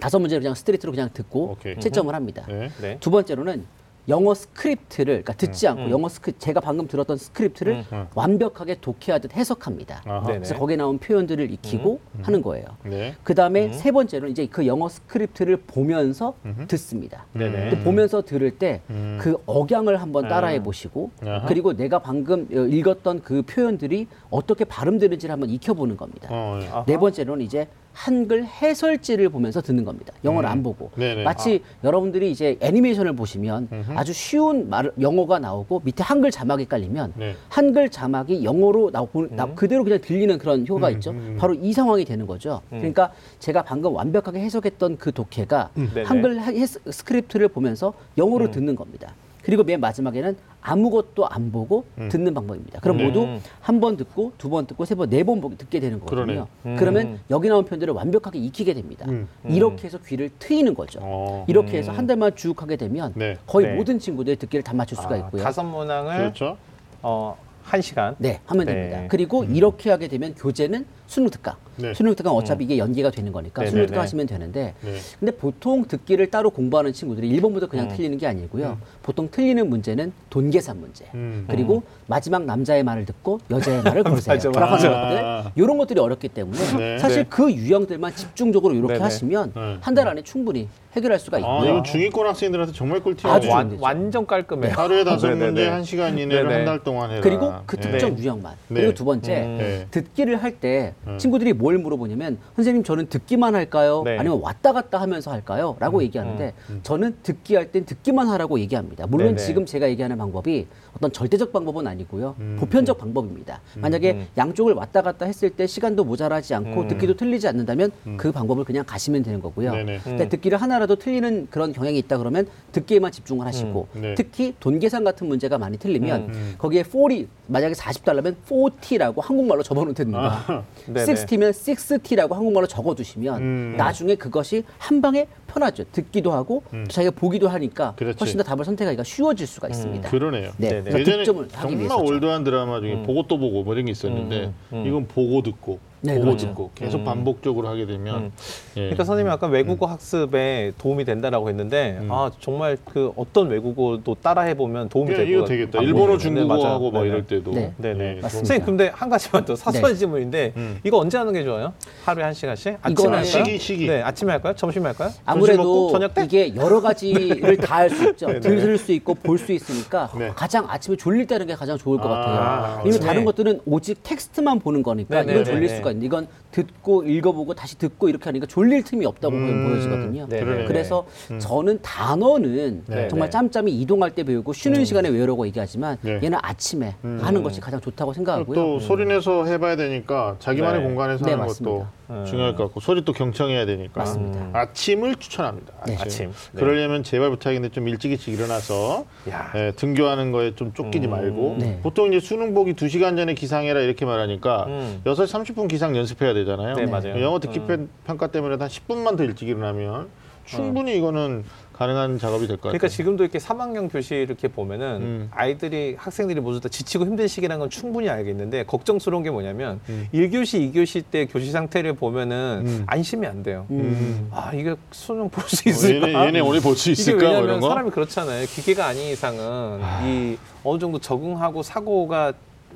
[0.00, 1.78] 다섯 문제를 그냥 스트레이트로 그냥 듣고 오케이.
[1.78, 2.44] 채점을 합니다.
[2.48, 2.68] 네.
[2.80, 2.96] 네.
[3.00, 3.64] 두 번째로는
[4.08, 8.06] 영어 스크립트를 그러니까 듣지 않고 영어 스크 제가 방금 들었던 스크립트를 음.
[8.14, 10.02] 완벽하게 독해하듯 해석합니다.
[10.04, 10.26] 아하.
[10.26, 10.38] 네네.
[10.38, 12.66] 그래서 거기에 나온 표현들을 익히고 하는 거예요.
[12.84, 13.14] 네.
[13.24, 16.34] 그 다음에 세 번째로는 이제 그 영어 스크립트를 보면서
[16.68, 17.26] 듣습니다.
[17.32, 17.70] 네네.
[17.70, 19.18] 근데 보면서 들을 때 음.
[19.20, 21.46] 그 억양을 한번 따라해 보시고 아하.
[21.46, 26.28] 그리고 내가 방금 어, 읽었던 그 표현들이 어떻게 발음되는지를 한번 익혀보는 겁니다.
[26.30, 26.92] 어, 예.
[26.92, 27.66] 네 번째로는 이제
[28.00, 30.12] 한글 해설지를 보면서 듣는 겁니다.
[30.22, 30.90] 영어를 안 보고.
[30.96, 31.00] 음.
[31.00, 31.24] 네네.
[31.24, 37.34] 마치 여러분들이 이제 애니메이션을 보시면 아주 쉬운 말, 영어가 나오고 밑에 한글 자막이 깔리면 네.
[37.48, 41.12] 한글 자막이 영어로 나오고 나- 그대로 그냥 들리는 그런 효과가 있죠.
[41.12, 41.36] 음.
[41.40, 42.60] 바로 이 상황이 되는 거죠.
[42.68, 45.70] 그러니까 제가 방금 완벽하게 해석했던 그 독해가.
[46.04, 49.14] 한글 하- 해스- 스크립트를 보면서 영어로 듣는 겁니다.
[49.46, 52.80] 그리고 맨 마지막에는 아무것도 안 보고 듣는 방법입니다.
[52.80, 53.06] 그럼 음.
[53.06, 53.28] 모두
[53.60, 56.48] 한 번 듣고 두 번 듣고 세 번 네 번 듣게 되는 거거든요.
[56.66, 56.74] 음.
[56.76, 59.06] 그러면 여기 나온 표현들을 완벽하게 익히게 됩니다.
[59.08, 59.28] 음.
[59.48, 60.98] 이렇게 해서 귀를 트이는 거죠.
[61.00, 61.44] 어.
[61.46, 63.36] 이렇게 해서 한 달만 쭉 하게 되면 네.
[63.46, 63.74] 거의 네.
[63.76, 65.44] 모든 친구들이 듣기를 다 맞출 수가 아, 있고요.
[65.44, 66.56] 다섯 문항을 그렇죠.
[67.02, 68.16] 어, 한 시간.
[68.18, 68.74] 네, 하면 네.
[68.74, 69.04] 됩니다.
[69.08, 71.54] 그리고 이렇게 하게 되면 교재는 수능 특강.
[71.76, 71.92] 네.
[71.92, 73.70] 수능 특강 어차피 이게 연계가 되는 거니까 네네네.
[73.70, 74.94] 수능 특강 하시면 되는데 네.
[75.20, 78.78] 근데 보통 듣기를 따로 공부하는 친구들이 1번부터 그냥 틀리는 게 아니고요.
[79.02, 81.04] 보통 틀리는 문제는 돈 계산 문제.
[81.14, 81.44] 음.
[81.50, 84.38] 그리고 마지막 남자의 말을 듣고 여자의 말을 고르세요.
[84.38, 85.52] 하는 것들.
[85.54, 86.98] 이런 것들이 어렵기 때문에 네.
[86.98, 87.26] 사실 네.
[87.28, 89.04] 그 유형들만 집중적으로 이렇게 네네.
[89.04, 89.76] 하시면 네.
[89.82, 91.70] 한달 안에 충분히 해결할 수가 아, 있고요.
[91.74, 93.36] 이거 중위권 학생들한테 정말 꿀팁이에요.
[93.36, 93.76] 아주 완.
[93.78, 94.70] 완전 깔끔해.
[94.70, 95.28] 하루에 다섯.
[95.36, 96.54] 문제 한 시간 이내로 네네.
[96.54, 97.20] 한달 동안 해라.
[97.20, 97.90] 그리고 그 네.
[97.90, 98.54] 특정 유형만.
[98.68, 98.80] 네.
[98.80, 99.56] 그리고 두 번째 음.
[99.58, 99.86] 네.
[99.90, 104.02] 듣기를 할때 친구들이 뭘 물어보냐면 선생님 저는 듣기만 할까요?
[104.04, 104.18] 네.
[104.18, 105.76] 아니면 왔다 갔다 하면서 할까요?
[105.78, 109.06] 라고 얘기하는데 저는 듣기 할 땐 듣기만 하라고 얘기합니다.
[109.08, 109.38] 물론 네네.
[109.46, 110.66] 지금 제가 얘기하는 방법이
[110.96, 112.36] 어떤 절대적 방법은 아니고요.
[112.38, 112.56] 음.
[112.60, 113.60] 보편적 방법입니다.
[113.76, 118.84] 만약에 양쪽을 왔다 갔다 했을 때 시간도 모자라지 않고 듣기도 틀리지 않는다면 그 방법을 그냥
[118.86, 119.72] 가시면 되는 거고요.
[120.04, 124.00] 근데 듣기를 하나라도 틀리는 그런 경향이 있다 그러면 듣기에만 집중을 하시고 음.
[124.00, 124.14] 네.
[124.14, 126.54] 특히 돈 계산 같은 문제가 많이 틀리면 음.
[126.58, 130.44] 거기에 40이 만약에 40달러면 40라고 한국말로 적어놓으면 됩니다.
[130.46, 130.62] 아.
[130.86, 131.12] 네네.
[131.14, 133.74] 60면 60T라고 한국말로 적어두시면 음.
[133.76, 135.84] 나중에 그것이 한 방에 편하죠.
[135.92, 138.18] 듣기도 하고 또 자기가 보기도 하니까 그렇지.
[138.18, 140.10] 훨씬 더 답을 선택하기가 쉬워질 수가 있습니다.
[140.10, 140.50] 그러네요.
[140.56, 140.82] 네, 네네.
[140.82, 141.96] 그래서 예전에 득점을 하기 정말 위해서.
[141.98, 146.24] 올드한 드라마 중에 보고 또 보고 뭐 이런 게 있었는데 이건 보고 듣고 네, 보고
[146.26, 146.46] 그렇죠.
[146.48, 148.30] 듣고 계속 반복적으로 하게 되면
[148.76, 148.80] 예.
[148.80, 154.88] 그러니까 선생님이 아까 외국어 학습에 도움이 된다라고 했는데 아 정말 그 어떤 외국어도 따라해 보면
[154.88, 155.72] 도움이 예, 될 이거 것 되겠다.
[155.72, 155.88] 같아요.
[155.88, 156.90] 일본어, 네, 중국어하고.
[156.90, 157.08] 막 네네.
[157.08, 157.72] 이럴 때도 네.
[157.78, 158.04] 네네.
[158.04, 158.28] 예, 맞습니다.
[158.28, 159.98] 선생님 근데 한 가지만 더 사소한 네.
[159.98, 160.78] 질문인데 음.
[160.84, 161.72] 이거 언제 하는 게 좋아요?
[162.04, 162.78] 하루에 한 시간씩?
[162.82, 163.24] 아침에 할까요?
[163.24, 163.86] 시기, 시기.
[163.88, 164.54] 네, 아침에 할까요?
[164.54, 165.10] 점심에 할까요?
[165.24, 166.24] 아무래도 저녁 때?
[166.24, 168.26] 이게 여러 가지를 다 할 수 있죠.
[168.40, 170.30] 들을 수 있고 볼 수 있으니까 네.
[170.34, 172.76] 가장 아침에 졸릴 때 하는 게 가장 좋을 것 아, 같아요.
[172.78, 173.06] 왜냐면 아침에.
[173.06, 177.04] 다른 것들은 오직 텍스트만 보는 거니까 네, 이건 네, 졸릴 네, 수가 있는데 이건 듣고
[177.04, 180.26] 읽어보고 다시 듣고 이렇게 하니까 졸릴 틈이 없다고 음, 보여지거든요.
[180.26, 180.64] 네, 그러네.
[180.64, 181.06] 그래서
[181.38, 183.30] 저는 단어는 네, 정말 네.
[183.30, 186.18] 짬짬이 이동할 때 배우고 쉬는 시간에 외우라고 얘기하지만 네.
[186.22, 188.54] 얘는 아침에 하는 것이 가장 좋다고 생각하고요.
[188.54, 190.86] 또 소리내서 해봐야 되니까 자기만의 네.
[190.86, 191.70] 공간에서 네, 하는 맞습니다.
[191.70, 194.50] 것도 중요할 것 같고 소리 또 경청해야 되니까 맞습니다.
[194.52, 195.74] 아침을 추천합니다.
[195.80, 196.00] 아침.
[196.00, 196.32] 아침.
[196.52, 196.60] 네.
[196.60, 199.52] 그러려면 제발 부탁인데 좀 일찍 일찍 일어나서 야.
[199.56, 201.80] 예, 등교하는 거에 좀 쫓기지 말고 네.
[201.82, 205.02] 보통 이제 수능 보기 2시간 전에 기상해라 이렇게 말하니까 음.
[205.04, 206.74] 6시 30분 기상 연습해야 되 잖아요.
[206.76, 207.20] 네, 맞아요.
[207.20, 210.08] 영어 듣기 편- 평가 때문에 한 10분만 더 일찍 일어나면
[210.46, 212.78] 충분히 이거는 가능한 작업이 될 것 같아요.
[212.78, 215.28] 그러니까 지금도 이렇게 3학년 교실 이렇게 보면은 음.
[215.32, 220.06] 아이들이 학생들이 모두 다 지치고 힘든 시기라는 건 충분히 알겠는데 걱정스러운 게 뭐냐면 음.
[220.12, 222.84] 일 1교시, 2교시 때 교실 상태를 보면은 음.
[222.86, 223.66] 안심이 안 돼요.
[223.70, 224.28] 음.
[224.30, 226.08] 아, 이게 수능 볼수 어, 있을까?
[226.08, 227.26] 얘네, 얘네 오늘 볼 수 있을까?
[227.28, 227.60] 뭐 왜냐면?
[227.60, 228.46] 사람이 그렇잖아요.
[228.46, 232.32] 기계가 아닌 이상은 이 어느 정도 적응하고 사고가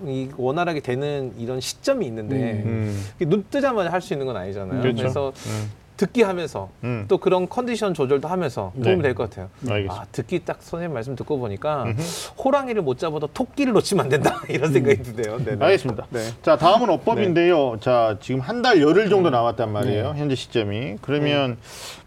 [0.06, 3.06] 이 원활하게 되는 이런 시점이 있는데 음.
[3.16, 4.80] 이게 눈 뜨자마자 할 수 있는 건 아니잖아요.
[4.80, 5.02] 그렇죠.
[5.02, 5.70] 래서 음.
[5.98, 7.04] 듣기 하면서 음.
[7.08, 9.02] 또 그런 컨디션 조절도 하면서 도움이 네.
[9.02, 9.50] 될것 같아요.
[9.68, 9.94] 알겠습니다.
[9.94, 11.84] 아, 듣기 딱 선생님 말씀 듣고 보니까
[12.42, 15.36] 호랑이를 못 잡아도 토끼를 놓치면 안 된다 이런 생각이 드네요.
[15.44, 15.62] 네네.
[15.62, 16.06] 알겠습니다.
[16.08, 16.20] 네.
[16.40, 17.76] 자 다음은 업법인데요.
[17.80, 19.72] 자 지금 한 달 열흘 정도 남았단 네.
[19.74, 20.14] 말이에요.
[20.16, 20.96] 현재 시점이.
[21.02, 21.58] 그러면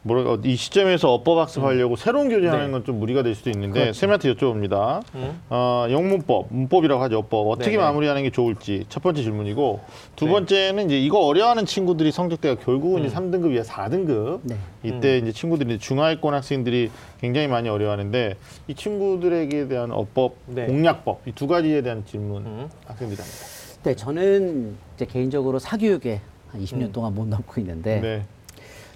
[0.04, 2.72] 뭐랄까 이 시점에서 업법 학습하려고 새로운 교재하는 네.
[2.72, 5.02] 건좀 무리가 될 수도 있는데 쌤한테 여쭤봅니다.
[5.16, 5.40] 음.
[5.50, 7.20] 어, 영문법, 문법이라고 하죠.
[7.20, 7.84] 업법 어떻게 네네.
[7.84, 9.80] 마무리하는 게 좋을지 첫 번째 질문이고
[10.16, 10.32] 두 네.
[10.32, 13.06] 번째는 이제 이거 어려워하는 친구들이 성적대가 결국은 음.
[13.06, 14.56] 이제 3등급 이하 4등급 네.
[14.84, 18.36] 이때 이제 친구들이 중하위권 학생들이 굉장히 많이 어려워하는데
[18.68, 20.66] 이 친구들에게 대한 업법, 네.
[20.66, 22.70] 공략법 이 두 가지에 대한 질문 음.
[22.86, 23.46] 학생들이 합니다.
[23.84, 26.92] 네, 저는 이제 개인적으로 사교육에 한 20년 음.
[26.92, 28.24] 동안 못 넘고 있는데 네.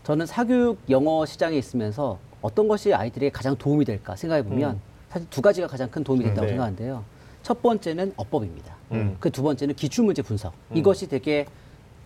[0.08, 4.82] 저는 사교육 영어 시장에 있으면서 어떤 것이 아이들에게 가장 도움이 될까 생각해 보면 음.
[5.10, 6.52] 사실 두 가지가 가장 큰 도움이 된다고 네.
[6.52, 7.04] 생각하는데요.
[7.44, 8.74] 첫 번째는 업법입니다.
[8.94, 9.18] 음.
[9.20, 10.54] 그두 번째는 기출문제 분석.
[10.74, 11.46] 이것이 되게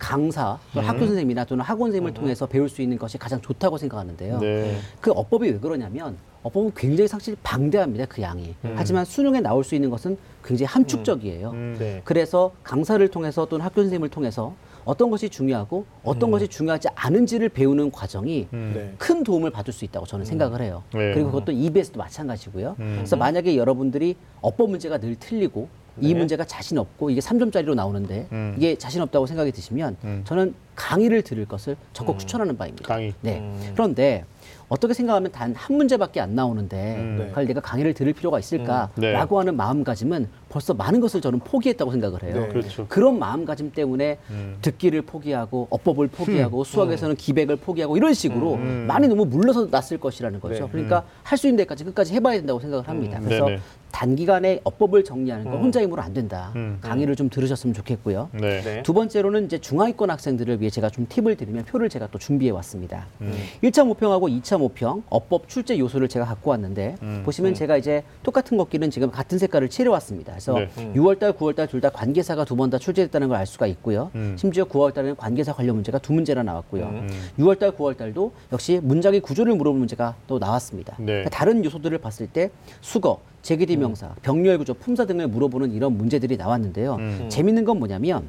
[0.00, 4.40] 강사, 또는 학교 선생님이나 또는 학원 선생님을 통해서 배울 수 있는 것이 가장 좋다고 생각하는데요.
[4.40, 4.78] 네.
[5.00, 8.06] 그 업법이 왜 그러냐면 업법은 굉장히 사실 방대합니다.
[8.06, 8.56] 그 양이.
[8.74, 11.50] 하지만 수능에 나올 수 있는 것은 굉장히 함축적이에요.
[11.50, 11.76] 음.
[11.78, 12.00] 네.
[12.02, 17.90] 그래서 강사를 통해서 또는 학교 선생님을 통해서 어떤 것이 중요하고 어떤 것이 중요하지 않은지를 배우는
[17.90, 18.72] 과정이 음.
[18.74, 18.94] 네.
[18.98, 20.82] 큰 도움을 받을 수 있다고 저는 생각을 해요.
[20.92, 21.12] 네.
[21.14, 22.76] 그리고 그것도 EBS도 마찬가지고요.
[22.78, 22.94] 음.
[22.96, 25.68] 그래서 만약에 여러분들이 업법 문제가 늘 틀리고
[26.00, 26.18] 이 네.
[26.18, 28.54] 문제가 자신 없고 이게 3점짜리로 나오는데 음.
[28.56, 30.22] 이게 자신 없다고 생각이 드시면 음.
[30.24, 32.88] 저는 강의를 들을 것을 적극 추천하는 바입니다.
[32.88, 33.12] 강의.
[33.20, 33.40] 네.
[33.40, 33.72] 음.
[33.74, 34.24] 그런데
[34.72, 37.16] 어떻게 생각하면 단 한 문제밖에 안 나오는데 음.
[37.18, 37.28] 네.
[37.28, 39.14] 그걸 내가 강의를 들을 필요가 있을까라고 네.
[39.14, 42.34] 하는 마음가짐은 벌써 많은 것을 저는 포기했다고 생각을 해요.
[42.40, 42.48] 네.
[42.48, 42.86] 그렇죠.
[42.88, 44.56] 그런 마음가짐 때문에 음.
[44.62, 48.84] 듣기를 포기하고 업법을 포기하고 수학에서는 기백을 포기하고 이런 식으로 음.
[48.88, 50.64] 많이 너무 물러서 놨을 것이라는 거죠.
[50.64, 50.68] 네.
[50.72, 53.18] 그러니까 할 수 있는 데까지 끝까지 해봐야 된다고 생각을 합니다.
[53.18, 53.24] 음.
[53.24, 53.48] 그래서.
[53.92, 56.50] 단기간에 업법을 정리하는 건 혼자 힘으로 안 된다.
[56.56, 56.78] 음.
[56.80, 58.30] 강의를 좀 들으셨으면 좋겠고요.
[58.32, 58.60] 네.
[58.62, 58.82] 네.
[58.82, 63.06] 두 번째로는 이제 중하위권 학생들을 위해 제가 좀 팁을 드리면 표를 제가 또 준비해 왔습니다.
[63.20, 63.32] 음.
[63.60, 67.22] 일 1차 모평하고 2차 모평 업법 출제 요소를 제가 갖고 왔는데 음.
[67.24, 70.32] 보시면 제가 이제 똑같은 것끼는 지금 같은 색깔을 칠해 왔습니다.
[70.32, 70.68] 그래서 네.
[70.78, 70.92] 음.
[70.96, 74.10] 6월달, 9월달 둘 다 관계사가 두 번 다 출제됐다는 걸 알 수가 있고요.
[74.14, 74.36] 음.
[74.38, 76.84] 심지어 9월달에는 관계사 관련 문제가 두 문제나 나왔고요.
[76.84, 77.08] 음.
[77.38, 80.94] 6월달, 9월달도 역시 문장의 구조를 물어보는 문제가 또 나왔습니다.
[80.98, 81.04] 네.
[81.06, 82.50] 그러니까 다른 요소들을 봤을 때
[82.80, 86.94] 수거, 제기디 명사, 병렬 구조, 품사 등을 물어보는 이런 문제들이 나왔는데요.
[86.94, 87.26] 음.
[87.28, 88.28] 재밌는 건 뭐냐면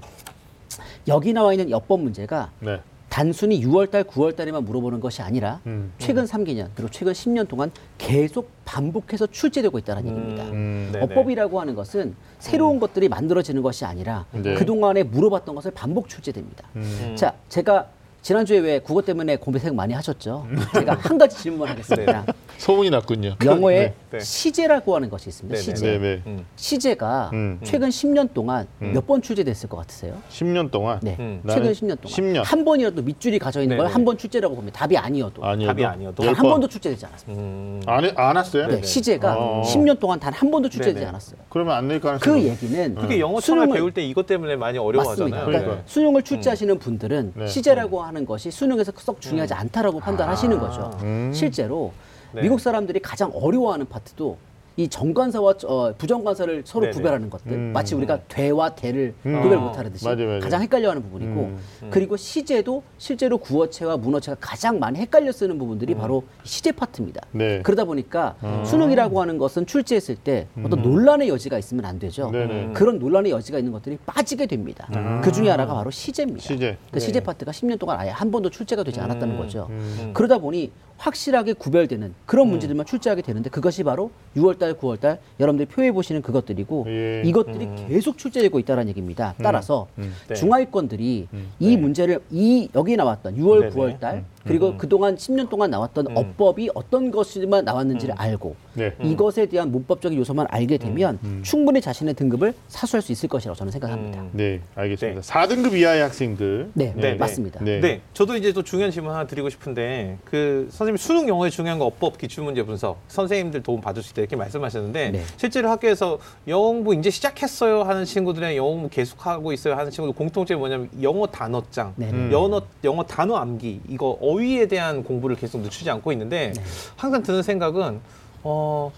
[1.07, 2.79] 여기 나와 있는 여법 문제가 네.
[3.09, 5.93] 단순히 6월달, 9월달에만 물어보는 것이 아니라 음.
[5.99, 10.43] 최근 3개년 그리고 최근 10년 동안 계속 반복해서 출제되고 있다는 얘기입니다.
[10.45, 10.93] 음.
[10.99, 14.55] 어법이라고 하는 것은 새로운 것들이 만들어지는 것이 아니라 네.
[14.55, 16.67] 그동안에 물어봤던 것을 반복 출제됩니다.
[16.75, 17.15] 음.
[17.15, 17.87] 자, 제가
[18.23, 20.47] 지난주에 왜 국어 때문에 고민생 많이 하셨죠?
[20.73, 22.25] 제가 한 가지 질문하겠습니다.
[22.57, 23.35] 소문이 났군요.
[23.43, 24.19] 영어에 네.
[24.21, 25.59] 시제라고 하는 것이 있습니다.
[25.59, 25.75] 네네.
[25.75, 25.91] 시제.
[25.91, 26.21] 네, 네.
[26.27, 26.45] 음.
[26.55, 27.59] 시제가 음.
[27.63, 30.15] 최근 10년 동안 몇번 출제됐을 것 같으세요?
[30.31, 31.17] 10년 동안 네.
[31.19, 31.41] 음.
[31.45, 32.05] 최근 나는 10년 동안.
[32.05, 32.43] 10년.
[32.45, 33.93] 한 번이라도 밑줄이 가져 있는 걸 네네.
[33.93, 34.79] 한 번 출제라고 봅니다.
[34.79, 35.43] 답이 아니어도.
[35.43, 36.15] 아니어도 답이 아니어도.
[36.23, 36.51] 단열한 번.
[36.51, 37.43] 번도 출제되지 않았습니다.
[37.43, 37.81] 음.
[37.87, 38.67] 안, 해- 안 왔어요?
[38.67, 39.61] 네, 시제가 어.
[39.65, 41.07] 10년 동안 단 한 번도 출제되지 네네.
[41.09, 41.39] 않았어요.
[41.49, 44.77] 그러면 안 낼 가능성이 그 얘기는 특히 영어 처음에 수능을- 배울 때 이것 때문에 많이
[44.77, 44.81] 맞습니다.
[44.83, 45.29] 어려워하잖아요.
[45.45, 45.83] 그러니까 그러니까요.
[45.85, 47.47] 수능을 출제하시는 분들은 네.
[47.47, 50.97] 시제라고 하는 것이 수능에서 썩 중요하지 않다라고 판단하시는 거죠.
[51.01, 51.31] 음.
[51.33, 51.91] 실제로
[52.31, 52.43] 네.
[52.43, 54.37] 미국 사람들이 가장 어려워하는 파트도
[54.75, 56.95] 이 정관사와 어, 부정관사를 서로 네네.
[56.95, 57.71] 구별하는 것들 음.
[57.73, 59.41] 마치 우리가 되와 대를 음.
[59.41, 59.61] 구별 어.
[59.61, 60.39] 못하듯이 맞아요, 맞아요.
[60.39, 61.59] 가장 헷갈려하는 부분이고 음.
[61.91, 67.21] 그리고 시제도 실제로 구어체와 문어체가 가장 많이 헷갈려 쓰는 부분들이 바로 시제 파트입니다.
[67.31, 67.61] 네.
[67.61, 72.31] 그러다 보니까 수능이라고 하는 것은 출제했을 때 어떤 논란의 여지가 있으면 안 되죠.
[72.31, 72.71] 네네.
[72.73, 74.87] 그런 논란의 여지가 있는 것들이 빠지게 됩니다.
[75.23, 76.41] 그 중에 하나가 바로 시제입니다.
[76.41, 76.77] 시제.
[76.91, 79.67] 그 시제 파트가 10년 동안 아예 한 번도 출제가 되지 않았다는 거죠.
[79.69, 80.11] 음.
[80.13, 86.21] 그러다 보니 확실하게 구별되는 그런 문제들만 출제하게 되는데 그것이 바로 6월달, 9월달 여러분들이 표에 보시는
[86.21, 87.21] 그것들이고 예.
[87.25, 89.35] 이것들이 계속 출제되고 있다는 얘기입니다.
[89.41, 90.35] 따라서 네.
[90.35, 91.27] 중하위권들이
[91.59, 93.75] 이 문제를 이 여기 나왔던 6월, 네네.
[93.75, 98.93] 9월달 그리고 그동안 10년 동안 나왔던 업법이 어떤 것만 나왔는지를 알고 네.
[99.01, 104.21] 이것에 대한 문법적인 요소만 알게 되면 충분히 자신의 등급을 사수할 수 있을 것이라고 저는 생각합니다.
[104.21, 104.29] 음.
[104.33, 105.21] 네, 알겠습니다.
[105.21, 106.71] 4등급 이하의 학생들.
[106.73, 107.63] 네, 네, 맞습니다.
[107.63, 107.79] 네.
[107.79, 108.01] 네.
[108.13, 112.17] 저도 이제 또 중요한 질문 하나 드리고 싶은데 그 선생님 수능 영어에 중요한 거 어법
[112.17, 115.21] 기출 문제 분석 선생님들 도움 받을 수 있다 이렇게 말씀하셨는데 네.
[115.37, 120.17] 실제로 학교에서 영어 공부 이제 시작했어요 하는 친구들이랑 영어 공부 계속 하고 있어요 하는 친구들
[120.17, 122.09] 공통점이 뭐냐면 영어 단어장, 네.
[122.09, 122.29] 음.
[122.31, 126.61] 영어 영어 단어 암기 이거 어휘에 대한 공부를 계속 늦추지 않고 있는데 네.
[126.95, 127.99] 항상 드는 생각은
[128.43, 128.91] 어,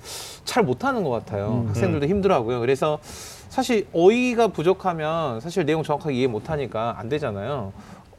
[0.46, 1.64] 잘 못하는 것 같아요.
[1.66, 1.68] 음.
[1.70, 2.60] 학생들도 힘들어하고요.
[2.62, 3.00] 그래서
[3.50, 7.74] 사실 어휘가 부족하면 사실 내용 정확하게 이해 못하니까 안 되잖아요.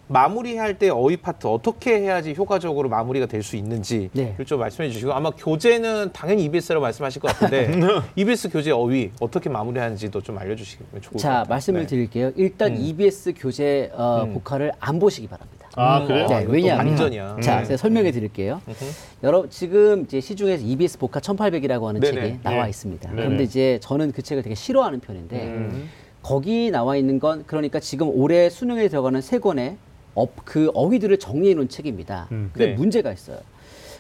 [0.08, 4.36] 마무리할 때 어휘 파트 어떻게 해야지 효과적으로 마무리가 될 수 있는지 네.
[4.46, 7.72] 좀 말씀해 주시고 아마 교재는 당연히 EBS라고 말씀하실 것 같은데
[8.14, 11.44] EBS 교재 어휘 어떻게 마무리하는지도 좀 알려주시면 좋을 것 자, 같아요.
[11.48, 11.86] 말씀을 네.
[11.88, 12.30] 드릴게요.
[12.36, 14.34] 일단 EBS 교재 어, 음.
[14.34, 15.65] 복화를 안 보시기 바랍니다.
[15.76, 16.24] 아, 음, 그래요?
[16.24, 17.36] 어, 네, 왜냐하면 완전이야.
[17.42, 17.64] 자, 네.
[17.66, 18.62] 제가 설명해 드릴게요.
[18.66, 18.84] 음흠.
[19.22, 22.20] 여러 지금 이제 시중에서 EBS 복화 1800이라고 하는 네네.
[22.20, 22.70] 책이 나와 네.
[22.70, 23.10] 있습니다.
[23.10, 23.22] 네네.
[23.22, 25.90] 그런데 이제 저는 그 책을 되게 싫어하는 편인데 음.
[26.22, 29.76] 거기 나와 있는 건 그러니까 지금 올해 수능에 들어가는 세 권의
[30.14, 32.28] 어, 그 어휘들을 정리해 놓은 책입니다.
[32.32, 32.50] 음.
[32.54, 32.74] 근데 네.
[32.74, 33.38] 문제가 있어요.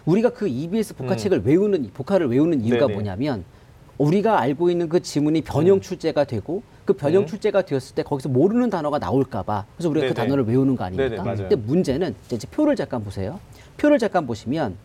[0.06, 1.16] 우리가 그 EBS 복화 음.
[1.18, 2.94] 책을 외우는 복화를 외우는 이유가 네네.
[2.94, 3.44] 뭐냐면
[3.98, 7.26] 우리가 알고 있는 그 지문이 변형 출제가 되고 그 변형 음.
[7.26, 10.24] 출제가 되었을 때 거기서 모르는 단어가 나올까봐 그래서 우리가 그 네네.
[10.24, 11.22] 단어를 외우는 거 아닙니까?
[11.22, 11.36] 네네.
[11.36, 13.40] 근데 문제는 이제 표를 잠깐 보세요.
[13.76, 14.76] 표를 잠깐 보시면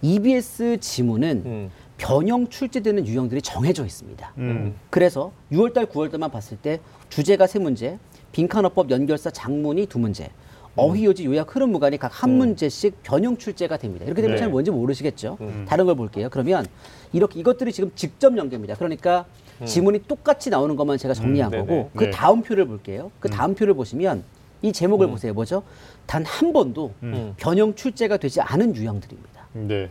[0.00, 1.70] EBS 지문은 음.
[1.98, 4.32] 변형 출제되는 유형들이 정해져 있습니다.
[4.38, 4.74] 음.
[4.88, 7.98] 그래서 6월달, 9월달만 봤을 때 주제가 세 문제,
[8.32, 10.30] 빈칸어법 연결사 장문이 두 문제,
[10.76, 12.38] 어휘요지 요약 흐름 무관이 각한 음.
[12.38, 14.04] 문제씩 변형 출제가 됩니다.
[14.04, 14.40] 이렇게 되면 네.
[14.40, 15.36] 잘 뭔지 모르시겠죠.
[15.40, 15.64] 음.
[15.68, 16.28] 다른 걸 볼게요.
[16.30, 16.66] 그러면
[17.12, 18.74] 이렇게 이것들이 지금 직접 연계입니다.
[18.76, 19.26] 그러니까
[19.64, 21.58] 지문이 똑같이 나오는 것만 제가 정리한 음.
[21.60, 22.10] 거고 그 네.
[22.10, 23.10] 다음 표를 볼게요.
[23.20, 24.22] 그 다음 표를 보시면
[24.62, 25.10] 이 제목을 음.
[25.12, 25.34] 보세요.
[25.34, 25.62] 뭐죠?
[26.06, 27.34] 단 한 번도 음.
[27.36, 29.46] 변형 출제가 되지 않은 유형들입니다.
[29.52, 29.88] 네.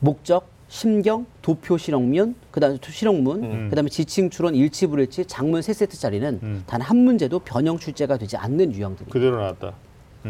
[0.00, 3.68] 목적, 심경, 도표 실형문, 그다음에 실형문, 음.
[3.68, 6.62] 그다음에 지칭 추론 일치 불일치 장문 세 세트짜리는 음.
[6.66, 9.12] 단한 문제도 변형 출제가 되지 않는 유형들입니다.
[9.12, 9.74] 그대로 나왔다.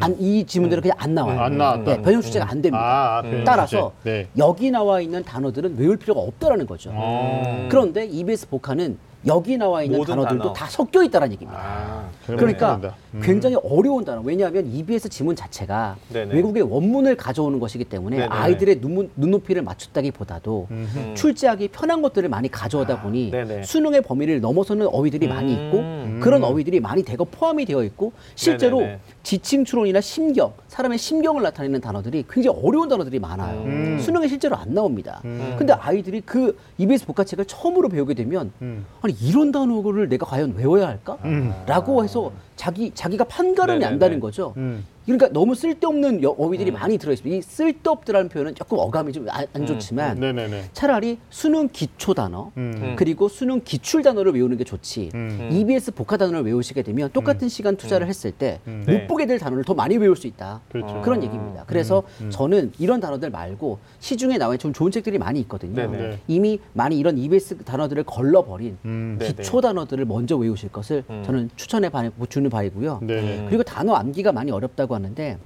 [0.01, 1.41] 안, 이 지문들은 그냥 안 나와요.
[1.41, 1.97] 안 나왔다.
[1.97, 2.79] 네, 변형 출제가 안 됩니다.
[2.83, 3.31] 아, 아, 음.
[3.31, 4.11] 변형 따라서 출제.
[4.11, 4.29] 네.
[4.39, 6.91] 여기 나와 있는 단어들은 외울 필요가 없다라는 거죠.
[6.95, 7.69] 어.
[7.71, 10.53] 그런데 EBS 복화는 여기 나와 있는 모든 단어들도 단어.
[10.53, 11.61] 다 섞여 있다는 얘기입니다.
[11.63, 12.81] 아, 그러니까.
[13.15, 13.21] 음.
[13.23, 14.21] 굉장히 어려운 단어.
[14.25, 16.35] 왜냐하면 EBS 지문 자체가 네네.
[16.35, 18.29] 외국의 원문을 가져오는 것이기 때문에 네네.
[18.29, 21.13] 아이들의 눈, 눈높이를 맞췄다기보다도 음.
[21.15, 23.63] 출제하기 편한 것들을 많이 가져오다 보니 네네.
[23.63, 26.19] 수능의 범위를 넘어서는 어휘들이 많이 있고 음.
[26.21, 28.83] 그런 어휘들이 많이 대거 포함이 되어 있고 실제로.
[29.23, 33.63] 지칭 추론이나 심경, 사람의 심경을 나타내는 단어들이 굉장히 어려운 단어들이 많아요.
[33.63, 33.99] 음.
[34.01, 35.21] 수능에 실제로 안 나옵니다.
[35.25, 35.55] 음.
[35.59, 38.85] 근데 아이들이 그 EBS 복화책을 처음으로 배우게 되면 음.
[39.01, 41.19] 아니 이런 단어를 내가 과연 외워야 할까?
[41.67, 43.93] 라고 해서 자기 자기가 판가름이 네네네.
[43.93, 44.55] 안다는 거죠.
[45.03, 45.05] 음.
[45.05, 47.37] 그러니까 너무 쓸데없는 여- 어휘들이 많이 들어 있습니다.
[47.37, 50.71] 이 쓸데없다라는 표현은 조금 어감이 좀안 좋지만 네네네.
[50.73, 52.95] 차라리 수능 기초 단어 음.
[52.97, 55.11] 그리고 수능 기출 단어를 외우는 게 좋지.
[55.15, 55.49] 음.
[55.53, 59.07] EBS 복화 단어를 외우시게 되면 똑같은 시간 투자를 했을 때못 네.
[59.07, 60.61] 보게 될 단어를 더 많이 외울 수 있다.
[60.71, 60.95] 그렇죠.
[60.97, 61.03] 어.
[61.03, 61.65] 그런 얘기입니다.
[61.67, 65.75] 그래서 저는 이런 단어들 말고 시중에 나와 있는 좀 좋은 책들이 많이 있거든요.
[65.75, 65.99] 네네.
[65.99, 66.19] 네.
[66.29, 69.17] 이미 많이 이런 EBS 단어들을 걸러버린 음.
[69.19, 69.29] 네.
[69.33, 71.23] 기초 단어들을 먼저 외우실 것을 음.
[71.27, 73.01] 저는 추천해 봐- 주는 바이고요.
[73.03, 73.39] 네네.
[73.41, 73.47] 음.
[73.49, 75.39] 그리고 단어 암기가 많이 어렵다고 하는데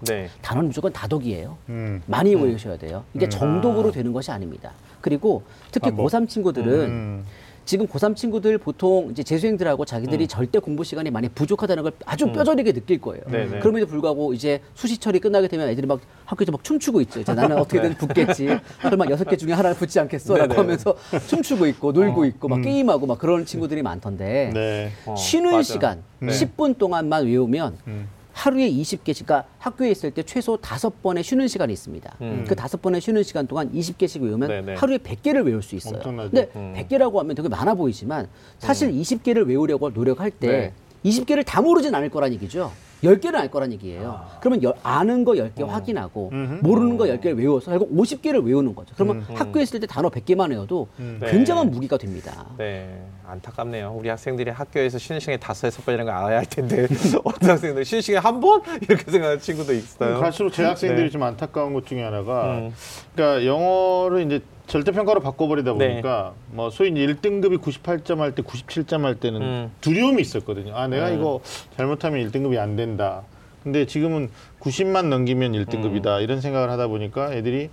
[0.00, 0.28] 네.
[0.42, 1.56] 단어는 무조건 다독이에요.
[1.70, 2.02] 음.
[2.06, 3.04] 많이 외우셔야 돼요.
[3.14, 4.72] 이게 정독으로 되는 것이 아닙니다.
[5.00, 6.06] 그리고 특히 아, 뭐.
[6.06, 7.24] 고3 친구들은 음.
[7.64, 12.72] 지금 고3 친구들 보통 이제 재수생들하고 자기들이 절대 공부 시간이 많이 부족하다는 걸 아주 뼈저리게
[12.72, 13.24] 느낄 거예요.
[13.28, 13.58] 네네.
[13.58, 17.20] 그럼에도 불구하고 이제 수시철이 끝나게 되면 애들이 막 학교에서 막 춤추고 있죠.
[17.20, 18.56] 이제 나는 어떻게든 붙겠지.
[18.82, 20.36] 설마 여섯 개 중에 하나를 붙지 않겠어?
[20.36, 20.60] 라고 네네.
[20.60, 20.96] 하면서
[21.26, 24.92] 춤추고 있고 놀고 있고 막 게임하고 막 그런 친구들이 많던데 네.
[25.04, 25.62] 어, 쉬는 맞아.
[25.64, 26.28] 시간 네.
[26.28, 28.08] 10분 동안만 외우면 음.
[28.36, 32.16] 하루에 20개씩, 그러니까 학교에 있을 때 최소 다섯 번의 쉬는 시간이 있습니다.
[32.20, 32.44] 음.
[32.46, 34.74] 그 다섯 번의 쉬는 시간 동안 20개씩 외우면 네네.
[34.74, 35.96] 하루에 100개를 외울 수 있어요.
[35.96, 36.30] 엄청나죠.
[36.30, 36.74] 근데 음.
[36.76, 41.10] 100개라고 하면 되게 많아 보이지만 사실 20개를 외우려고 노력할 때 네.
[41.10, 42.70] 20개를 다 모르진 않을 거란 얘기죠.
[43.02, 44.20] 10개는 알 거란 얘기예요.
[44.40, 46.30] 그러면 열- 아는 거 10개 확인하고
[46.62, 48.94] 모르는 거 10개를 외워서 결국 50개를 외우는 거죠.
[48.94, 51.30] 그러면 학교에 있을 때 단어 100개만 외워도 네.
[51.30, 52.46] 굉장한 무기가 됩니다.
[52.56, 53.94] 네, 안타깝네요.
[53.98, 56.86] 우리 학생들이 학교에서 쉬는 시간에 다섯 여섯 번이라는 걸 알아야 할 텐데
[57.24, 58.62] 어떤 학생들 쉬는 시간에 한 번?
[58.80, 60.18] 이렇게 생각하는 친구도 있어요.
[60.20, 61.10] 갈수록 재학생들이 네.
[61.10, 62.72] 좀 안타까운 것 중에 하나가 음.
[63.14, 65.88] 그러니까 영어를 이제 절대평가로 바꿔버리다 네.
[65.90, 69.70] 보니까 뭐 소위 이제 1등급이 98점 할 때 97점 할 때는 음.
[69.80, 70.74] 두려움이 있었거든요.
[70.76, 71.14] 아 내가 음.
[71.18, 71.40] 이거
[71.76, 73.22] 잘못하면 1등급이 안 된다.
[73.62, 75.64] 근데 지금은 90만 넘기면 음.
[75.64, 77.68] 1등급이다 이런 생각을 하다 보니까 애들이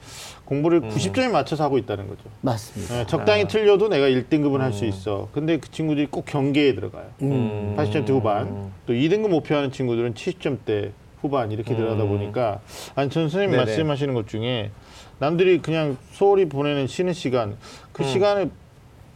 [0.46, 2.22] 공부를 90점에 맞춰서 하고 있다는 거죠.
[2.42, 3.02] 맞습니다.
[3.02, 5.30] 예, 적당히 틀려도 내가 1등급은 할 수 있어.
[5.34, 7.06] 근데 그 친구들이 꼭 경계에 들어가요.
[7.22, 7.76] 음.
[7.78, 8.72] 80점대 후반.
[8.88, 12.60] 또 2등급 목표하는 친구들은 70점대 후반 이렇게 들어가다 보니까
[12.96, 13.56] 아니 전 선생님.
[13.58, 14.72] 말씀하시는 것 중에
[15.20, 17.56] 남들이 그냥 소홀히 보내는 쉬는 시간
[17.92, 18.50] 그 시간을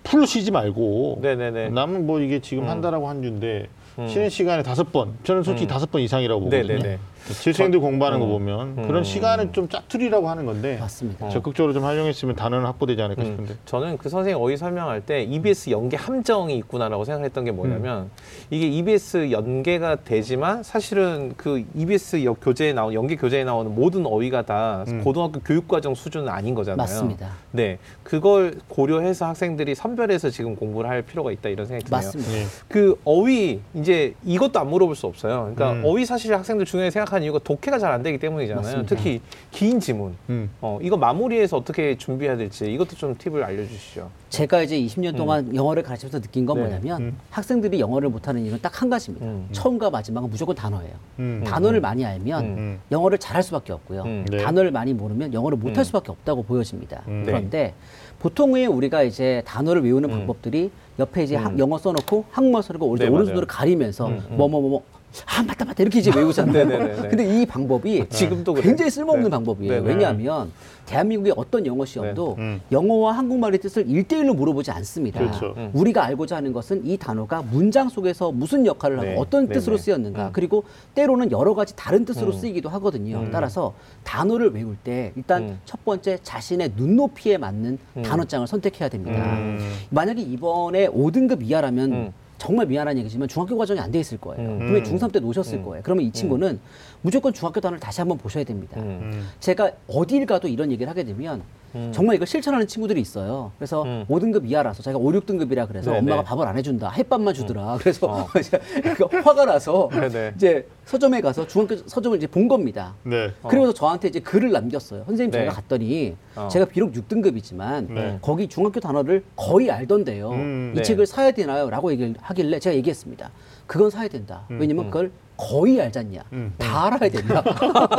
[0.03, 1.69] 풀로 쉬지 말고 네네네.
[1.69, 3.67] 남은 뭐 이게 지금 한다라고 한 주인데
[4.07, 6.67] 쉬는 시간에 다섯 번 저는 솔직히 다섯 번 이상이라고 보거든요.
[6.67, 6.99] 네네네.
[7.33, 11.29] 실생들 공부하는 거 보면 그런 시간을 좀 짜투리라고 하는 건데 맞습니다.
[11.29, 13.55] 적극적으로 좀 활용했으면 단어는 확보되지 않을까 음, 싶은데.
[13.65, 18.09] 저는 그 선생님 어휘 설명할 때 EBS 연계 함정이 있구나라고 생각했던 게 뭐냐면
[18.49, 24.43] 이게 EBS 연계가 되지만 사실은 그 EBS 여- 교재에 나온 연계 교재에 나오는 모든 어휘가
[24.43, 26.77] 다 고등학교 교육과정 수준은 아닌 거잖아요.
[26.77, 27.29] 맞습니다.
[27.51, 31.97] 네, 그걸 고려해서 학생들이 선별해서 지금 공부를 할 필요가 있다 이런 생각이 드네요.
[31.97, 32.33] 맞습니다.
[32.33, 32.45] 예.
[32.67, 35.51] 그 어휘 이제 이것도 안 물어볼 수 없어요.
[35.55, 35.83] 그러니까 음.
[35.85, 38.61] 어휘 사실 학생들 중요하게 생각하 는 이유가 독해가 잘 안 되기 때문이잖아요.
[38.63, 38.95] 맞습니다.
[38.95, 40.15] 특히 긴 지문.
[40.29, 40.49] 음.
[40.61, 44.09] 어, 이거 마무리해서 어떻게 준비해야 될지 이것도 좀 팁을 알려주시죠.
[44.29, 46.63] 제가 이제 20년 동안 영어를 가르치면서 느낀 건 네.
[46.63, 49.25] 뭐냐면 학생들이 영어를 못하는 이유는 딱 한 가지입니다.
[49.25, 49.47] 음.
[49.53, 50.91] 처음과 마지막은 무조건 단어예요.
[51.19, 51.43] 음.
[51.47, 52.79] 단어를 많이 알면 음.
[52.91, 54.03] 영어를 잘할 수밖에 없고요.
[54.03, 54.25] 음.
[54.29, 54.37] 네.
[54.37, 55.83] 단어를 많이 모르면 영어를 못할 음.
[55.85, 57.01] 수밖에 없다고 보여집니다.
[57.07, 57.23] 음.
[57.25, 57.73] 그런데
[58.19, 60.17] 보통의 우리가 이제 단어를 외우는 음.
[60.19, 61.59] 방법들이 옆에 이제 학- 음.
[61.59, 63.47] 영어 써놓고 한국말 써놓고 네, 오른손으로.
[63.47, 64.37] 가리면서 음, 음.
[64.37, 64.83] 뭐뭐뭐뭐
[65.25, 67.07] 아 맞다 맞다 이렇게 이제 외우잖아요.
[67.09, 68.67] 근데 이 방법이 지금도 그래요.
[68.67, 69.29] 굉장히 쓸모없는 네.
[69.29, 69.73] 방법이에요.
[69.73, 69.87] 네네.
[69.87, 70.51] 왜냐하면
[70.85, 72.43] 대한민국의 어떤 영어 시험도 네.
[72.43, 72.61] 음.
[72.71, 75.19] 영어와 한국말의 뜻을 일대일로 물어보지 않습니다.
[75.19, 75.53] 그렇죠.
[75.57, 75.71] 음.
[75.73, 79.15] 우리가 알고자 하는 것은 이 단어가 문장 속에서 무슨 역할을 하고 네.
[79.17, 79.47] 어떤.
[79.47, 80.29] 뜻으로 쓰였는가 음.
[80.33, 82.39] 그리고 때로는 여러 가지 다른 뜻으로 음.
[82.39, 83.19] 쓰이기도 하거든요.
[83.19, 83.29] 음.
[83.31, 85.59] 따라서 단어를 외울 때 일단 음.
[85.65, 88.01] 첫 번째 자신의 눈높이에 맞는 음.
[88.01, 89.23] 단어장을 선택해야 됩니다.
[89.37, 89.59] 음.
[89.89, 92.13] 만약에 이번에 5등급 이하라면 음.
[92.37, 94.47] 정말 미안한 얘기지만 중학교 과정이 안 돼 있을 거예요.
[94.47, 94.59] 음.
[94.59, 95.63] 분명히 중3 때 놓으셨을 음.
[95.63, 95.81] 거예요.
[95.83, 96.59] 그러면 이 친구는
[97.01, 98.79] 무조건 중학교 단어를 다시 한번 보셔야 됩니다.
[98.79, 98.99] 음.
[99.13, 99.29] 음.
[99.39, 101.43] 제가 어딜 가도 이런 얘기를 하게 되면
[101.75, 101.91] 음.
[101.93, 103.51] 정말 이걸 실천하는 친구들이 있어요.
[103.57, 104.05] 그래서 음.
[104.09, 105.99] 5등급 이하라서 자기가 5, 6등급이라 그래서 네네.
[105.99, 106.89] 엄마가 밥을 안 해준다.
[106.89, 107.77] 햇밥만 주더라.
[107.79, 108.27] 그래서 어.
[108.41, 110.33] 제가 화가 나서 네네.
[110.35, 112.95] 이제 서점에 가서 중학교 서점을 이제 본 겁니다.
[113.03, 113.31] 네.
[113.43, 113.47] 어.
[113.49, 115.03] 그러면서 저한테 이제 글을 남겼어요.
[115.05, 115.39] 선생님 네.
[115.39, 116.47] 제가 갔더니 어.
[116.49, 118.17] 제가 비록 6등급이지만 네.
[118.21, 120.31] 거기 중학교 단어를 거의 알던데요.
[120.31, 120.71] 음.
[120.73, 120.83] 이 네.
[120.83, 121.69] 책을 사야 되나요?
[121.69, 123.29] 라고 얘기를 하길래 제가 얘기했습니다.
[123.67, 124.45] 그건 사야 된다.
[124.49, 124.89] 왜냐면 음.
[124.91, 126.23] 그걸 거의 알잖냐.
[126.33, 126.51] 음.
[126.57, 127.43] 다 알아야 된다.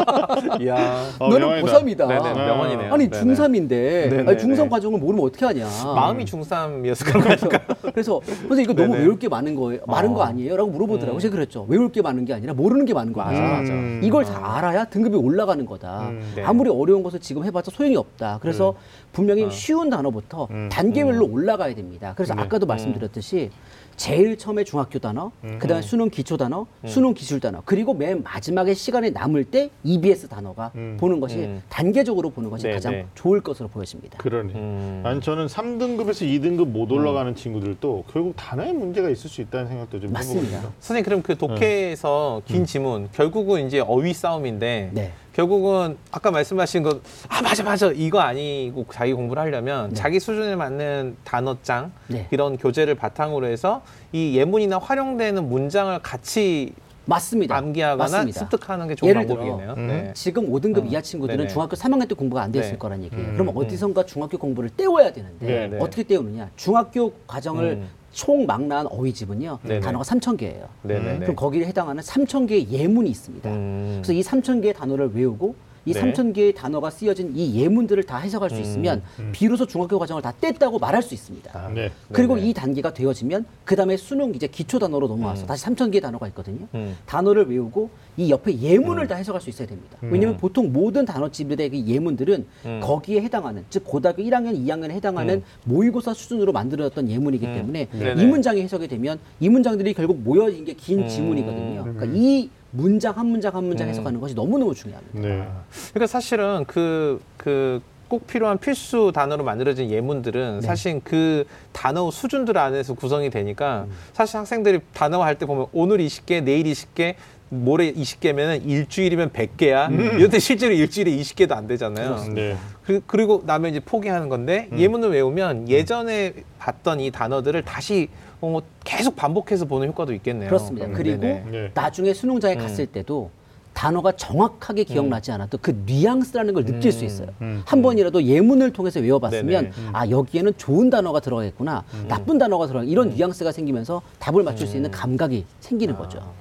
[0.61, 1.05] 이야.
[1.21, 1.79] 어, 너는 명언이다.
[2.07, 2.09] 고3이다.
[2.09, 2.93] 네네, 명언이네요.
[2.93, 3.23] 아니 네네.
[3.25, 4.31] 중3인데 네네네.
[4.31, 5.67] 아니, 중3 과정을 모르면 어떻게 하냐.
[5.85, 7.61] 마음이 중3이었을 그런 거니까.
[7.93, 9.05] 그래서 선생님 이거 너무 네네.
[9.05, 9.83] 외울 게 많은 거예요.
[9.87, 10.15] 많은 어.
[10.15, 10.57] 거 아니에요?
[10.57, 11.17] 라고 물어보더라고요.
[11.17, 11.21] 음.
[11.21, 11.65] 제가 그랬죠.
[11.69, 13.31] 외울 게 많은 게 아니라 모르는 게 많은 거다.
[13.31, 13.73] 맞아, 맞아.
[13.73, 14.01] 음.
[14.03, 16.09] 이걸 다 알아야 등급이 올라가는 거다.
[16.09, 16.43] 음, 네.
[16.43, 18.39] 아무리 어려운 것을 지금 해봤자 소용이 없다.
[18.43, 18.75] 그래서
[19.13, 19.51] 분명히 어.
[19.51, 20.69] 쉬운 단어부터 음.
[20.73, 22.15] 단계별로 올라가야 됩니다.
[22.17, 22.43] 그래서 네.
[22.43, 23.51] 아까도 말씀드렸듯이
[23.99, 25.59] 제일 처음에 중학교 단어, 음.
[25.59, 30.71] 그다음에 수능 기초 단어, 수능 기술 단어, 그리고 맨 마지막에 시간이 남을 때 EBS 단어가
[30.77, 30.97] 음.
[30.99, 31.63] 보는 것이 음.
[31.69, 33.07] 단계적으로 보는 것이 네, 가장 네.
[33.17, 34.19] 좋을 것으로 보여집니다.
[34.19, 34.53] 그러네.
[34.55, 35.03] 음.
[35.05, 40.13] 아니 저는 3등급에서 2등급 못 올라가는 친구들도 결국 단어에 문제가 있을 수 있다는 생각도 좀
[40.13, 40.47] 맞습니다.
[40.47, 40.73] 해보거든요.
[40.79, 45.13] 선생님 그럼 그 독해에서 긴 지문 결국은 이제 어휘 싸움인데 네.
[45.49, 51.17] 결국은 아까 말씀하신 것 아 맞아 맞아 이거 아니고 자기 공부를 하려면 자기 수준에 맞는
[51.23, 52.27] 단어장 네.
[52.33, 56.73] 이런 교재를 바탕으로 해서 이 예문이나 활용되는 문장을 같이
[57.05, 57.57] 맞습니다.
[57.57, 58.41] 암기하거나 맞습니다.
[58.41, 59.75] 습득하는 게 좋은 예를 들어, 방법이겠네요.
[59.79, 59.87] 음.
[59.87, 60.11] 네.
[60.15, 60.87] 지금 5등급 음.
[60.89, 61.49] 이하 친구들은 네네.
[61.49, 62.79] 중학교 3학년 때 공부가 안 됐을 네.
[62.79, 63.29] 거란 얘기예요.
[63.29, 63.57] 음, 그럼 음.
[63.57, 65.79] 어디선가 중학교 공부를 때워야 되는데 네네.
[65.81, 66.51] 어떻게 때우느냐?
[66.57, 67.89] 중학교 과정을 음.
[68.13, 69.59] 총 망라한 어휘집은요.
[69.63, 69.81] 네네.
[69.81, 70.67] 단어가 3,000개예요.
[70.83, 71.19] 네네네.
[71.21, 73.51] 그럼 거기에 해당하는 3,000개의 예문이 있습니다.
[73.51, 74.01] 음.
[74.03, 75.55] 그래서 이 3,000개의 단어를 외우고
[75.89, 76.01] 이 네.
[76.01, 78.61] 3,000개의 단어가 쓰여진 이 예문들을 다 해석할 수 음.
[78.61, 81.51] 있으면 비로소 중학교 과정을 다 뗐다고 말할 수 있습니다.
[81.59, 81.91] 아, 네.
[82.13, 82.49] 그리고 네네.
[82.49, 86.67] 이 단계가 되어지면 그 다음에 수능 이제 기초 단어로 넘어와서 다시 3,000개의 단어가 있거든요.
[86.75, 86.97] 음.
[87.07, 89.97] 단어를 외우고 이 옆에 예문을 다 해석할 수 있어야 됩니다.
[90.03, 92.81] 왜냐하면 보통 모든 단어집들의 그 예문들은 음.
[92.83, 97.55] 거기에 해당하는 즉 고등학교 1학년, 2학년에 해당하는 모의고사 수준으로 만들어졌던 예문이기 음.
[97.55, 97.89] 때문에.
[98.19, 101.09] 이 문장이 해석이 되면 이 문장들이 결국 모여진 게긴 음.
[101.09, 101.83] 지문이거든요.
[101.83, 105.19] 그러니까 이 문장 한 문장 한 문장 해석하는 것이 너무너무 중요합니다.
[105.21, 105.49] 네.
[105.95, 110.67] 그러니까 사실은 그, 그, 꼭 필요한 필수 단어로 만들어진 예문들은 네.
[110.67, 113.93] 사실 그 단어 수준들 안에서 구성이 되니까 음.
[114.15, 117.15] 사실 학생들이 단어 할 때 보면 오늘 20개, 내일 20개,
[117.51, 119.91] 모레 20개면은 일주일이면 100개야.
[120.19, 122.25] 이런데 실제로 일주일에 20개도 안 되잖아요.
[122.35, 122.57] 네.
[122.85, 124.79] 그, 그리고 나면 이제 포기하는 건데 음.
[124.79, 128.09] 예문을 외우면 예전에 봤던 이 단어들을 다시
[128.41, 130.49] 어, 계속 반복해서 보는 효과도 있겠네요.
[130.49, 130.87] 그렇습니다.
[130.87, 131.45] 음, 그리고 네네.
[131.51, 131.71] 네.
[131.75, 132.59] 나중에 수능장에 음.
[132.59, 133.31] 갔을 때도
[133.75, 137.29] 단어가 정확하게 기억나지 않아도 그 뉘앙스라는 걸 느낄 수 있어요.
[137.43, 137.63] 음.
[137.65, 139.73] 한 번이라도 예문을 통해서 외워봤으면 네네.
[139.79, 139.91] 음.
[139.93, 144.91] 아 여기에는 좋은 단어가 들어가겠구나, 나쁜 단어가 들어가 이런 뉘앙스가 생기면서 답을 맞출 수 있는
[144.91, 146.19] 감각이 생기는 거죠.
[146.21, 146.33] 아.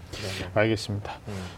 [0.55, 1.13] 알겠습니다.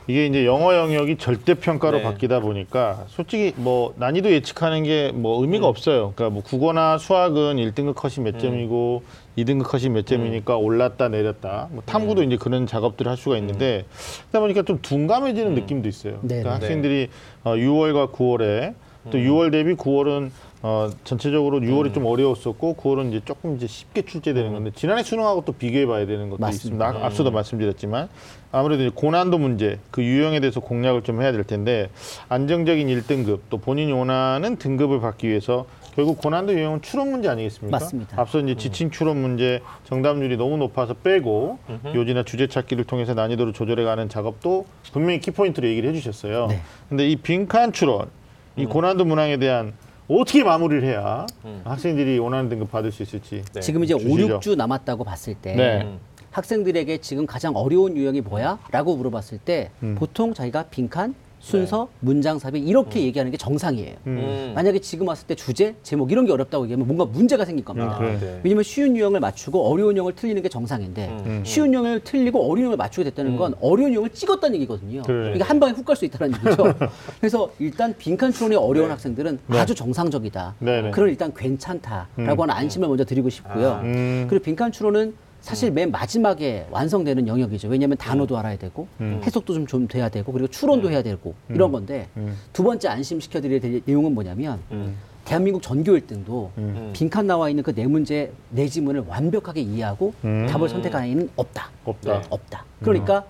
[0.08, 2.04] 이게 이제 영어 영역이 절대 평가로 네.
[2.04, 5.69] 바뀌다 보니까 솔직히 뭐 난이도 예측하는 게 뭐 의미가 음.
[5.69, 6.12] 없어요.
[6.13, 9.04] 그러니까 뭐 국어나 수학은 1등급 컷이 몇 점이고
[9.43, 10.63] 2등급 컷이 몇 점이니까 음.
[10.63, 11.67] 올랐다 내렸다.
[11.71, 13.86] 뭐 탐구도 이제 그런 작업들을 할 수가 있는데
[14.30, 16.19] 그러다 보니까 좀 둔감해지는 느낌도 있어요.
[16.21, 16.65] 네, 그러니까 네.
[16.65, 17.10] 학생들이
[17.44, 18.73] 어, 6월과 9월에
[19.12, 20.29] 또 6월 대비 9월은
[20.62, 25.54] 어, 전체적으로 6월이 좀 어려웠었고 9월은 이제 조금 이제 쉽게 출제되는 건데 지난해 수능하고 또
[25.54, 26.85] 비교해 봐야 되는 것도 맞습니다.
[26.90, 27.04] 있습니다.
[27.04, 28.10] 아- 앞서도 말씀드렸지만
[28.52, 31.90] 아무래도 이제 고난도 문제 그 유형에 대해서 공략을 좀 해야 될 텐데
[32.27, 35.65] 안정적인 1등급 또 본인이 원하는 등급을 받기 위해서
[35.96, 37.77] 결국 고난도 유형은 추론 문제 아니겠습니까?
[37.77, 38.21] 맞습니다.
[38.21, 41.60] 앞서 이제 지칭 추론 문제 정답률이 너무 높아서 빼고
[41.94, 46.48] 요지나 주제 찾기를 통해서 난이도를 조절해 가는 작업도 분명히 키포인트로 얘기를 해주셨어요.
[46.48, 46.62] 네.
[46.87, 48.08] 근데 이 빈칸 추론,
[48.56, 49.73] 이 고난도 문항에 대한
[50.08, 51.25] 어떻게 마무리를 해야
[51.65, 53.44] 학생들이 원하는 등급 받을 수 있을지.
[53.54, 53.60] 네.
[53.60, 54.35] 지금 이제 주시죠.
[54.35, 55.81] 5, 6주 남았다고 봤을 때 네.
[55.83, 56.00] 음.
[56.31, 58.60] 학생들에게 지금 가장 어려운 유형이 뭐야?
[58.71, 59.96] 라고 물어봤을 때 음.
[59.98, 63.96] 보통 자기가 빈칸, 순서, 문장 삽입 이렇게 얘기하는 게 정상이에요.
[64.08, 64.52] 음.
[64.56, 67.96] 만약에 지금 왔을 때 주제, 제목 이런 게 어렵다고 얘기하면 뭔가 문제가 생길 겁니다.
[67.96, 68.17] 아, 그래.
[68.19, 68.40] 네.
[68.44, 71.44] 왜냐면 쉬운 유형을 맞추고 어려운 유형을 틀리는 게 정상인데 음.
[71.46, 75.02] 쉬운 유형을 틀리고 어려운 유형을 맞추게 됐다는 건 어려운 유형을 찍었다는 얘기거든요.
[75.04, 75.35] 그러네.
[75.35, 76.73] 이게 한 방에 훅 갈 수 있다는 얘기죠.
[77.19, 78.92] 그래서 일단 빈칸 추론이 어려운 네.
[78.92, 79.60] 학생들은 네.
[79.60, 80.56] 아주 정상적이다.
[80.60, 80.92] 네네.
[80.92, 83.69] 그런 일단 괜찮다라고 하는 안심을 먼저 드리고 싶고요.
[83.71, 83.81] 아.
[83.81, 84.27] 음.
[84.29, 87.67] 그리고 빈칸 추론은 사실 맨 마지막에 완성되는 영역이죠.
[87.69, 89.21] 왜냐하면 단어도 알아야 되고 음.
[89.23, 92.37] 해석도 좀, 좀 돼야 되고 그리고 추론도 해야 되고 이런 건데 음.
[92.54, 94.96] 두 번째 안심시켜드릴 될 내용은 뭐냐면 음.
[95.25, 96.92] 대한민국 전교 1등도 음.
[96.94, 100.48] 빈칸 나와 있는 그 네 문제 네 지문을 완벽하게 이해하고 음.
[100.50, 101.69] 답을 선택하는 아이는 없다.
[101.85, 102.19] 없다.
[102.21, 102.27] 네.
[102.29, 102.65] 없다.
[102.81, 103.23] 그러니까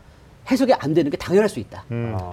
[0.50, 1.84] 해석이 안 되는 게 당연할 수 있다.
[1.92, 2.16] 음.
[2.20, 2.32] 아.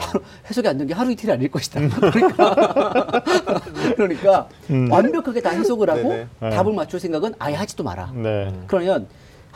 [0.49, 1.81] 해석이 안 되는 게 하루 이틀이 아닐 것이다.
[1.89, 3.23] 그러니까
[3.97, 4.49] 그러니까
[4.91, 6.27] 완벽하게 다 해석을 하고 네네.
[6.41, 6.51] 네.
[6.51, 8.13] 답을 맞출 생각은 아예 하지도 마라.
[8.15, 8.53] 네.
[8.67, 9.07] 그러면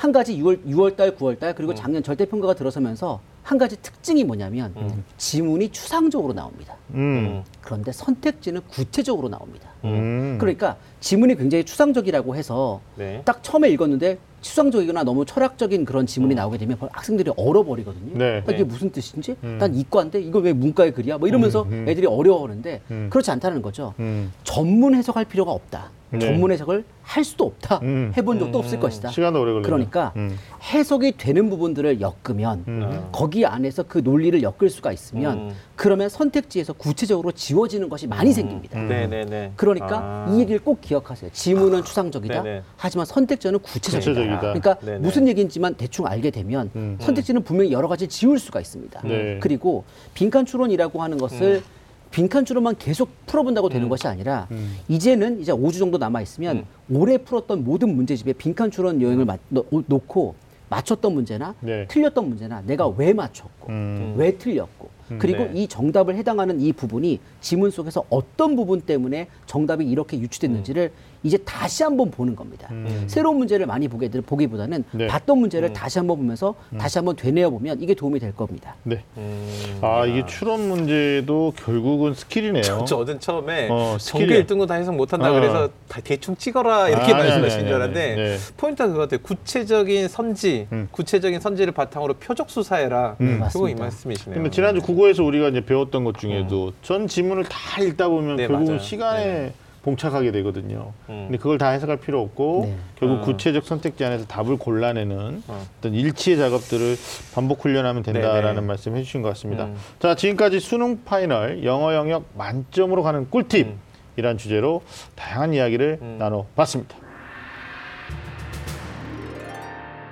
[0.00, 4.24] 한 가지 6월 6월 달, 9월 달 그리고 작년 절대 평가가 들어서면서 한 가지 특징이
[4.24, 4.72] 뭐냐면
[5.18, 6.74] 지문이 추상적으로 나옵니다.
[6.94, 7.42] 음.
[7.60, 9.68] 그런데 선택지는 구체적으로 나옵니다.
[9.84, 10.38] 음.
[10.40, 13.20] 그러니까 지문이 굉장히 추상적이라고 해서 네.
[13.26, 18.16] 딱 처음에 읽었는데 추상적이거나 너무 철학적인 그런 지문이 나오게 되면 학생들이 얼어버리거든요.
[18.16, 18.38] 네.
[18.38, 18.64] 아, 이게 네.
[18.64, 19.36] 무슨 뜻인지?
[19.42, 21.18] 난 이과인데 이걸 왜 문과에 글이야?
[21.18, 21.88] 뭐 이러면서 음, 음.
[21.90, 23.08] 애들이 어려워하는데 음.
[23.10, 23.92] 그렇지 않다는 거죠.
[23.98, 24.32] 음.
[24.44, 25.90] 전문 해석할 필요가 없다.
[26.10, 26.18] 네.
[26.18, 27.80] 전문 해석을 할 수도 없다.
[27.82, 28.12] 음.
[28.16, 29.10] 해본 적도 없을 것이다.
[29.10, 29.66] 시간도 오래 걸리네.
[29.66, 30.36] 그러니까 음.
[30.62, 33.08] 해석이 되는 부분들을 엮으면 음.
[33.12, 35.50] 거기 안에서 그 논리를 엮을 수가 있으면 음.
[35.76, 38.78] 그러면 선택지에서 구체적으로 지워지는 것이 많이 생깁니다.
[38.78, 38.88] 음.
[38.88, 39.52] 네네네.
[39.56, 40.32] 그러니까 아.
[40.32, 41.30] 이 얘기를 꼭 기억하세요.
[41.32, 42.42] 지문은 추상적이다.
[42.42, 42.62] 네네.
[42.76, 43.98] 하지만 선택지는 구체적이다.
[43.98, 44.40] 구체적이다.
[44.40, 44.98] 그러니까 네네.
[44.98, 46.96] 무슨 얘기인지만 대충 알게 되면 음.
[47.00, 49.00] 선택지는 분명히 여러 가지 지울 수가 있습니다.
[49.04, 49.38] 네.
[49.40, 49.84] 그리고
[50.14, 51.62] 빈칸 추론이라고 하는 것을
[52.10, 54.76] 빈칸 추론만 계속 풀어본다고 되는 것이 아니라 음.
[54.88, 59.66] 이제는 이제 5주 정도 남아 있으면 올해 풀었던 모든 문제집에 빈칸 추론 요인을 마- 놓-
[59.86, 60.34] 놓고
[60.68, 61.86] 맞췄던 문제나 네.
[61.88, 64.14] 틀렸던 문제나 내가 왜 맞췄고 음.
[64.16, 64.88] 왜 틀렸고
[65.18, 65.50] 그리고 네.
[65.54, 70.92] 이 정답을 해당하는 이 부분이 지문 속에서 어떤 부분 때문에 정답이 이렇게 유추됐는지를
[71.22, 72.68] 이제 다시 한번 보는 겁니다.
[72.70, 73.04] 음.
[73.06, 75.06] 새로운 문제를 많이 보게 보기보다는 네.
[75.06, 78.74] 봤던 문제를 다시 한번 보면서 다시 한번 되뇌어 보면 이게 도움이 될 겁니다.
[78.84, 79.02] 네.
[79.18, 79.78] 음.
[79.82, 82.84] 아, 이게 추론 문제도 결국은 skill이네요.
[82.86, 84.44] 저는 처음에 어, 전교 skill이야.
[84.44, 85.34] 1등도 다 해석 못한다 어.
[85.34, 88.14] 그래서 다 대충 찍어라 이렇게 아, 아니, 말씀하신 아니, 줄 아니, 알았는데.
[88.16, 88.36] 네.
[88.56, 89.20] 포인트가 그거 같아요.
[89.22, 90.88] 구체적인 선지, 음.
[90.90, 93.16] 구체적인 선지를 바탕으로 표적 수사해라.
[93.20, 93.40] 음.
[93.52, 93.82] 그거 이 맞습니다.
[93.84, 94.34] 말씀이시네요.
[94.34, 98.64] 근데 지난주 국어에서 우리가 이제 배웠던 것 중에도 전 지문을 다 읽다 보면 네, 결국
[98.66, 98.78] 맞아요.
[98.78, 99.52] 시간에
[99.82, 100.92] 봉착하게 되거든요.
[101.08, 101.26] 음.
[101.28, 102.76] 근데 그걸 다 해석할 필요 없고 네.
[102.96, 103.20] 결국 어.
[103.22, 105.66] 구체적 선택지 안에서 답을 골라내는 어.
[105.78, 106.96] 어떤 일치의 작업들을
[107.34, 108.66] 반복 훈련하면 된다라는 네네.
[108.66, 109.64] 말씀 해주신 것 같습니다.
[109.64, 109.76] 음.
[109.98, 113.80] 자 지금까지 수능 final 영어 영역 만점으로 가는 꿀팁 음.
[114.16, 114.82] 이란 주제로
[115.14, 116.16] 다양한 이야기를 음.
[116.18, 116.96] 나눠봤습니다.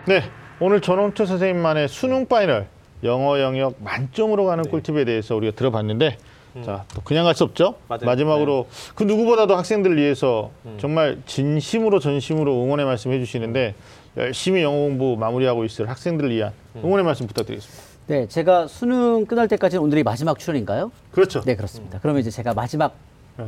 [0.07, 0.23] 네,
[0.61, 2.69] 오늘 전홍철 선생님만의 수능 final
[3.05, 4.71] 영어 영역 만점으로 가는 네.
[4.71, 6.16] 꿀팁에 대해서 우리가 들어봤는데
[6.65, 7.75] 자, 또 그냥 갈 수 없죠.
[7.89, 8.01] 맞아요.
[8.01, 8.07] 네.
[8.07, 10.77] 마지막으로 그 누구보다도 학생들을 위해서 음.
[10.81, 13.75] 정말 진심으로 전심으로 응원의 말씀 해주시는데
[14.17, 16.83] 열심히 영어 공부 마무리하고 있을 학생들을 위한 음.
[16.85, 17.83] 응원의 말씀 부탁드리겠습니다.
[18.09, 20.91] 네, 제가 수능 끝날 때까지는 오늘이 마지막 출연인가요?
[21.13, 21.43] 그렇죠.
[21.43, 21.99] 네, 그렇습니다.
[22.01, 22.95] 그러면 이제 제가 마지막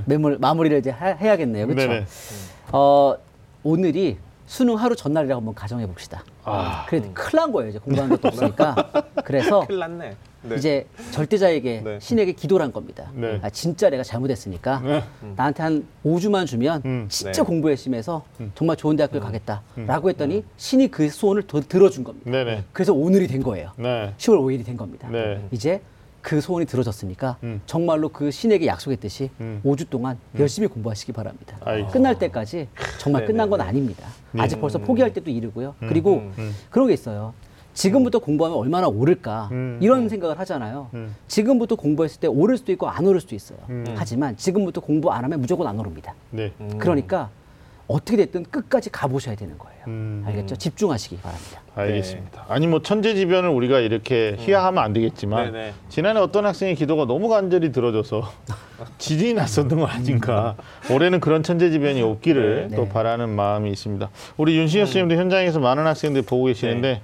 [0.05, 1.67] 매물 마무리를 이제 하- 해야겠네요.
[1.67, 1.89] 그렇죠?
[1.89, 2.05] 네네.
[2.73, 3.17] 어,
[3.65, 6.23] 오늘이 수능 하루 전날이라고 한번 가정해 봅시다.
[6.45, 6.85] 아.
[6.89, 7.71] 그래 큰일 난 거예요.
[7.71, 8.75] 이제 공부하는 것도 없으니까.
[9.25, 10.17] 그래서 큰일 났네.
[10.43, 10.57] 네.
[10.57, 11.99] 이제 절대자에게 네.
[12.01, 13.11] 신에게 기도를 한 겁니다.
[13.14, 13.38] 네.
[13.43, 15.03] 아, 진짜 내가 잘못했으니까 네.
[15.36, 17.07] 나한테 한 5주만 주면 음.
[17.09, 17.43] 진짜 네.
[17.43, 18.24] 공부 열심히 해서
[18.55, 22.30] 정말 좋은 대학교를 가겠다라고 했더니 신이 그 소원을 더 들어준 겁니다.
[22.30, 22.64] 네네.
[22.72, 23.72] 그래서 오늘이 된 거예요.
[23.76, 24.14] 네.
[24.16, 25.09] 10월 5일이 된 겁니다.
[25.11, 25.47] 네.
[25.51, 25.80] 이제
[26.22, 27.61] 그 소원이 들어졌으니까 음.
[27.66, 29.61] 정말로 그 신에게 약속했듯이 음.
[29.64, 31.57] 5주 동안 열심히 공부하시기 바랍니다.
[31.61, 31.93] 알겠습니다.
[31.93, 32.68] 끝날 때까지
[32.99, 33.24] 정말.
[33.26, 34.07] 끝난 건 아닙니다.
[34.32, 34.43] 네.
[34.43, 35.74] 아직 벌써 포기할 때도 이르고요.
[35.80, 36.55] 그리고 음.
[36.70, 37.32] 그런 게 있어요.
[37.81, 39.78] 지금부터 공부하면 얼마나 오를까 음.
[39.81, 40.91] 이런 생각을 하잖아요.
[40.93, 41.16] 음.
[41.28, 43.59] 지금부터 공부했을 때 오를 수도 있고 안 오를 수도 있어요.
[43.97, 46.14] 하지만 지금부터 공부 안 하면 무조건 안 오릅니다.
[46.31, 46.53] 네.
[46.76, 47.31] 그러니까
[47.87, 49.81] 어떻게 됐든 끝까지 가보셔야 되는 거예요.
[49.87, 50.22] 음.
[50.26, 50.57] 알겠죠?
[50.57, 51.62] 집중하시기 바랍니다.
[51.74, 52.45] 알겠습니다.
[52.49, 55.72] 아니 뭐 천재지변을 우리가 이렇게 희화하면 안 되겠지만 네네.
[55.89, 58.31] 지난해 어떤 학생의 기도가 너무 간절히 들어져서
[58.99, 60.55] 지진이 났었던 거 아닌가.
[60.93, 62.76] 올해는 그런 천재지변이 없기를 네.
[62.76, 62.89] 또 네.
[62.91, 64.11] 바라는 마음이 있습니다.
[64.37, 67.01] 우리 윤신혁 선생님도 현장에서 많은 학생들이 보고 계시는데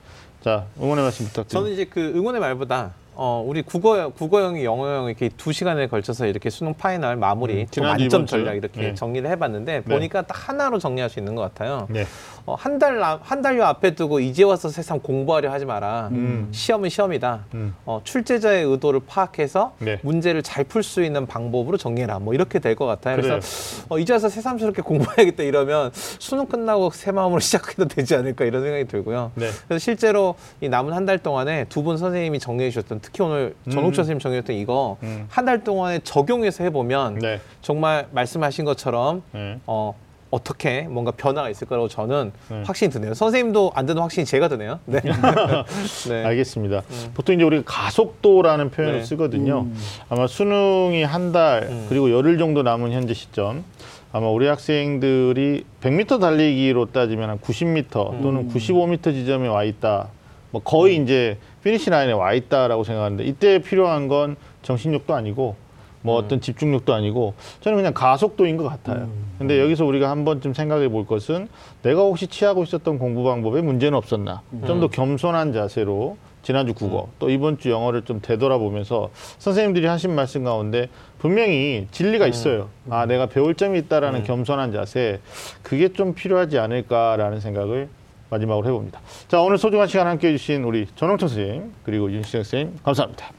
[0.46, 1.58] 자 응원의 말씀 부탁드립니다.
[1.58, 5.86] 저는 이제 그 응원의 말보다 어, 우리 국어 국어 영역 영어 영역 이렇게 두 시간에
[5.86, 8.26] 걸쳐서 이렇게 수능 final 마무리 음, 만점.
[8.26, 8.94] 전략 이렇게 네.
[8.94, 9.94] 정리를 해봤는데 네.
[9.94, 11.86] 보니까 딱 하나로 정리할 수 있는 것 같아요.
[11.88, 12.04] 네.
[12.44, 16.08] 어, 한 달, 남- 한 달여 앞에 두고 이제 와서 세상 공부하려 하지 마라.
[16.12, 16.48] 음.
[16.52, 17.44] 시험은 시험이다.
[17.54, 17.74] 음.
[17.86, 19.98] 어, 출제자의 의도를 파악해서 네.
[20.02, 22.18] 문제를 잘 풀 수 있는 방법으로 정리해라.
[22.18, 23.16] 뭐 이렇게 될 것 같아요.
[23.16, 23.32] 그래요.
[23.40, 28.62] 그래서 어, 이제 와서 새삼스럽게 공부해야겠다 이러면 수능 끝나고 새 마음으로 시작해도 되지 않을까 이런
[28.62, 29.32] 생각이 들고요.
[29.36, 29.48] 네.
[29.66, 33.94] 그래서 실제로 이 남은 한 달 동안에 두 분 선생님이 정리해 주셨던 특히 오늘 전옥철
[34.04, 35.26] 선생님 정리해 주셨던 이거 음.
[35.28, 37.40] 한달 동안에 적용해서 해보면 네.
[37.62, 39.60] 정말 말씀하신 것처럼 네.
[39.64, 39.94] 어,
[40.32, 42.62] 어떻게 뭔가 변화가 있을 거라고 저는 네.
[42.66, 43.14] 확신이 드네요.
[43.14, 44.80] 선생님도 안 드는 확신이 제가 드네요.
[44.86, 45.00] 네.
[46.10, 46.24] 네.
[46.24, 46.82] 알겠습니다.
[47.14, 49.04] 보통 이제 우리가 가속도라는 표현을 네.
[49.04, 49.68] 쓰거든요.
[50.08, 51.86] 아마 수능이 한달 음.
[51.88, 53.64] 그리고 열흘 정도 남은 현재 시점.
[54.12, 58.22] 아마 우리 학생들이 100m 달리기로 따지면 한 90m 음.
[58.22, 60.08] 또는 95m 지점에 와 있다.
[60.50, 65.56] 뭐 거의 이제 finish line에 와 있다라고 생각하는데 이때 필요한 건 정신력도 아니고
[66.02, 66.24] 뭐 음.
[66.24, 69.04] 어떤 집중력도 아니고 저는 그냥 가속도인 것 같아요.
[69.04, 69.26] 음.
[69.38, 71.48] 근데 여기서 우리가 한 번쯤 생각해 볼 것은
[71.82, 74.42] 내가 혹시 취하고 있었던 공부 방법에 문제는 없었나?
[74.66, 74.80] 좀 음.
[74.80, 80.88] 더 겸손한 자세로 지난주 국어 또 이번 주 영어를 좀 되돌아보면서 선생님들이 하신 말씀 가운데
[81.18, 82.68] 분명히 진리가 있어요.
[82.88, 85.18] 아 내가 배울 점이 있다라는 겸손한 자세
[85.64, 87.88] 그게 좀 필요하지 않을까라는 생각을
[88.30, 89.00] 마지막으로 해봅니다.
[89.28, 93.30] 자 오늘 소중한 시간 함께 해 주신 우리 전홍철 선생님 그리고 윤시정 선생님 감사합니다.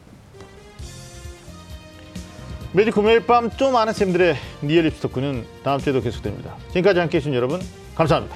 [2.73, 6.55] 매주 금요일 밤 좀 아는 쌤들의 real 입시 talk는 다음 주에도 계속됩니다.
[6.69, 7.59] 지금까지 함께 해 주신 여러분
[7.95, 8.35] 감사합니다.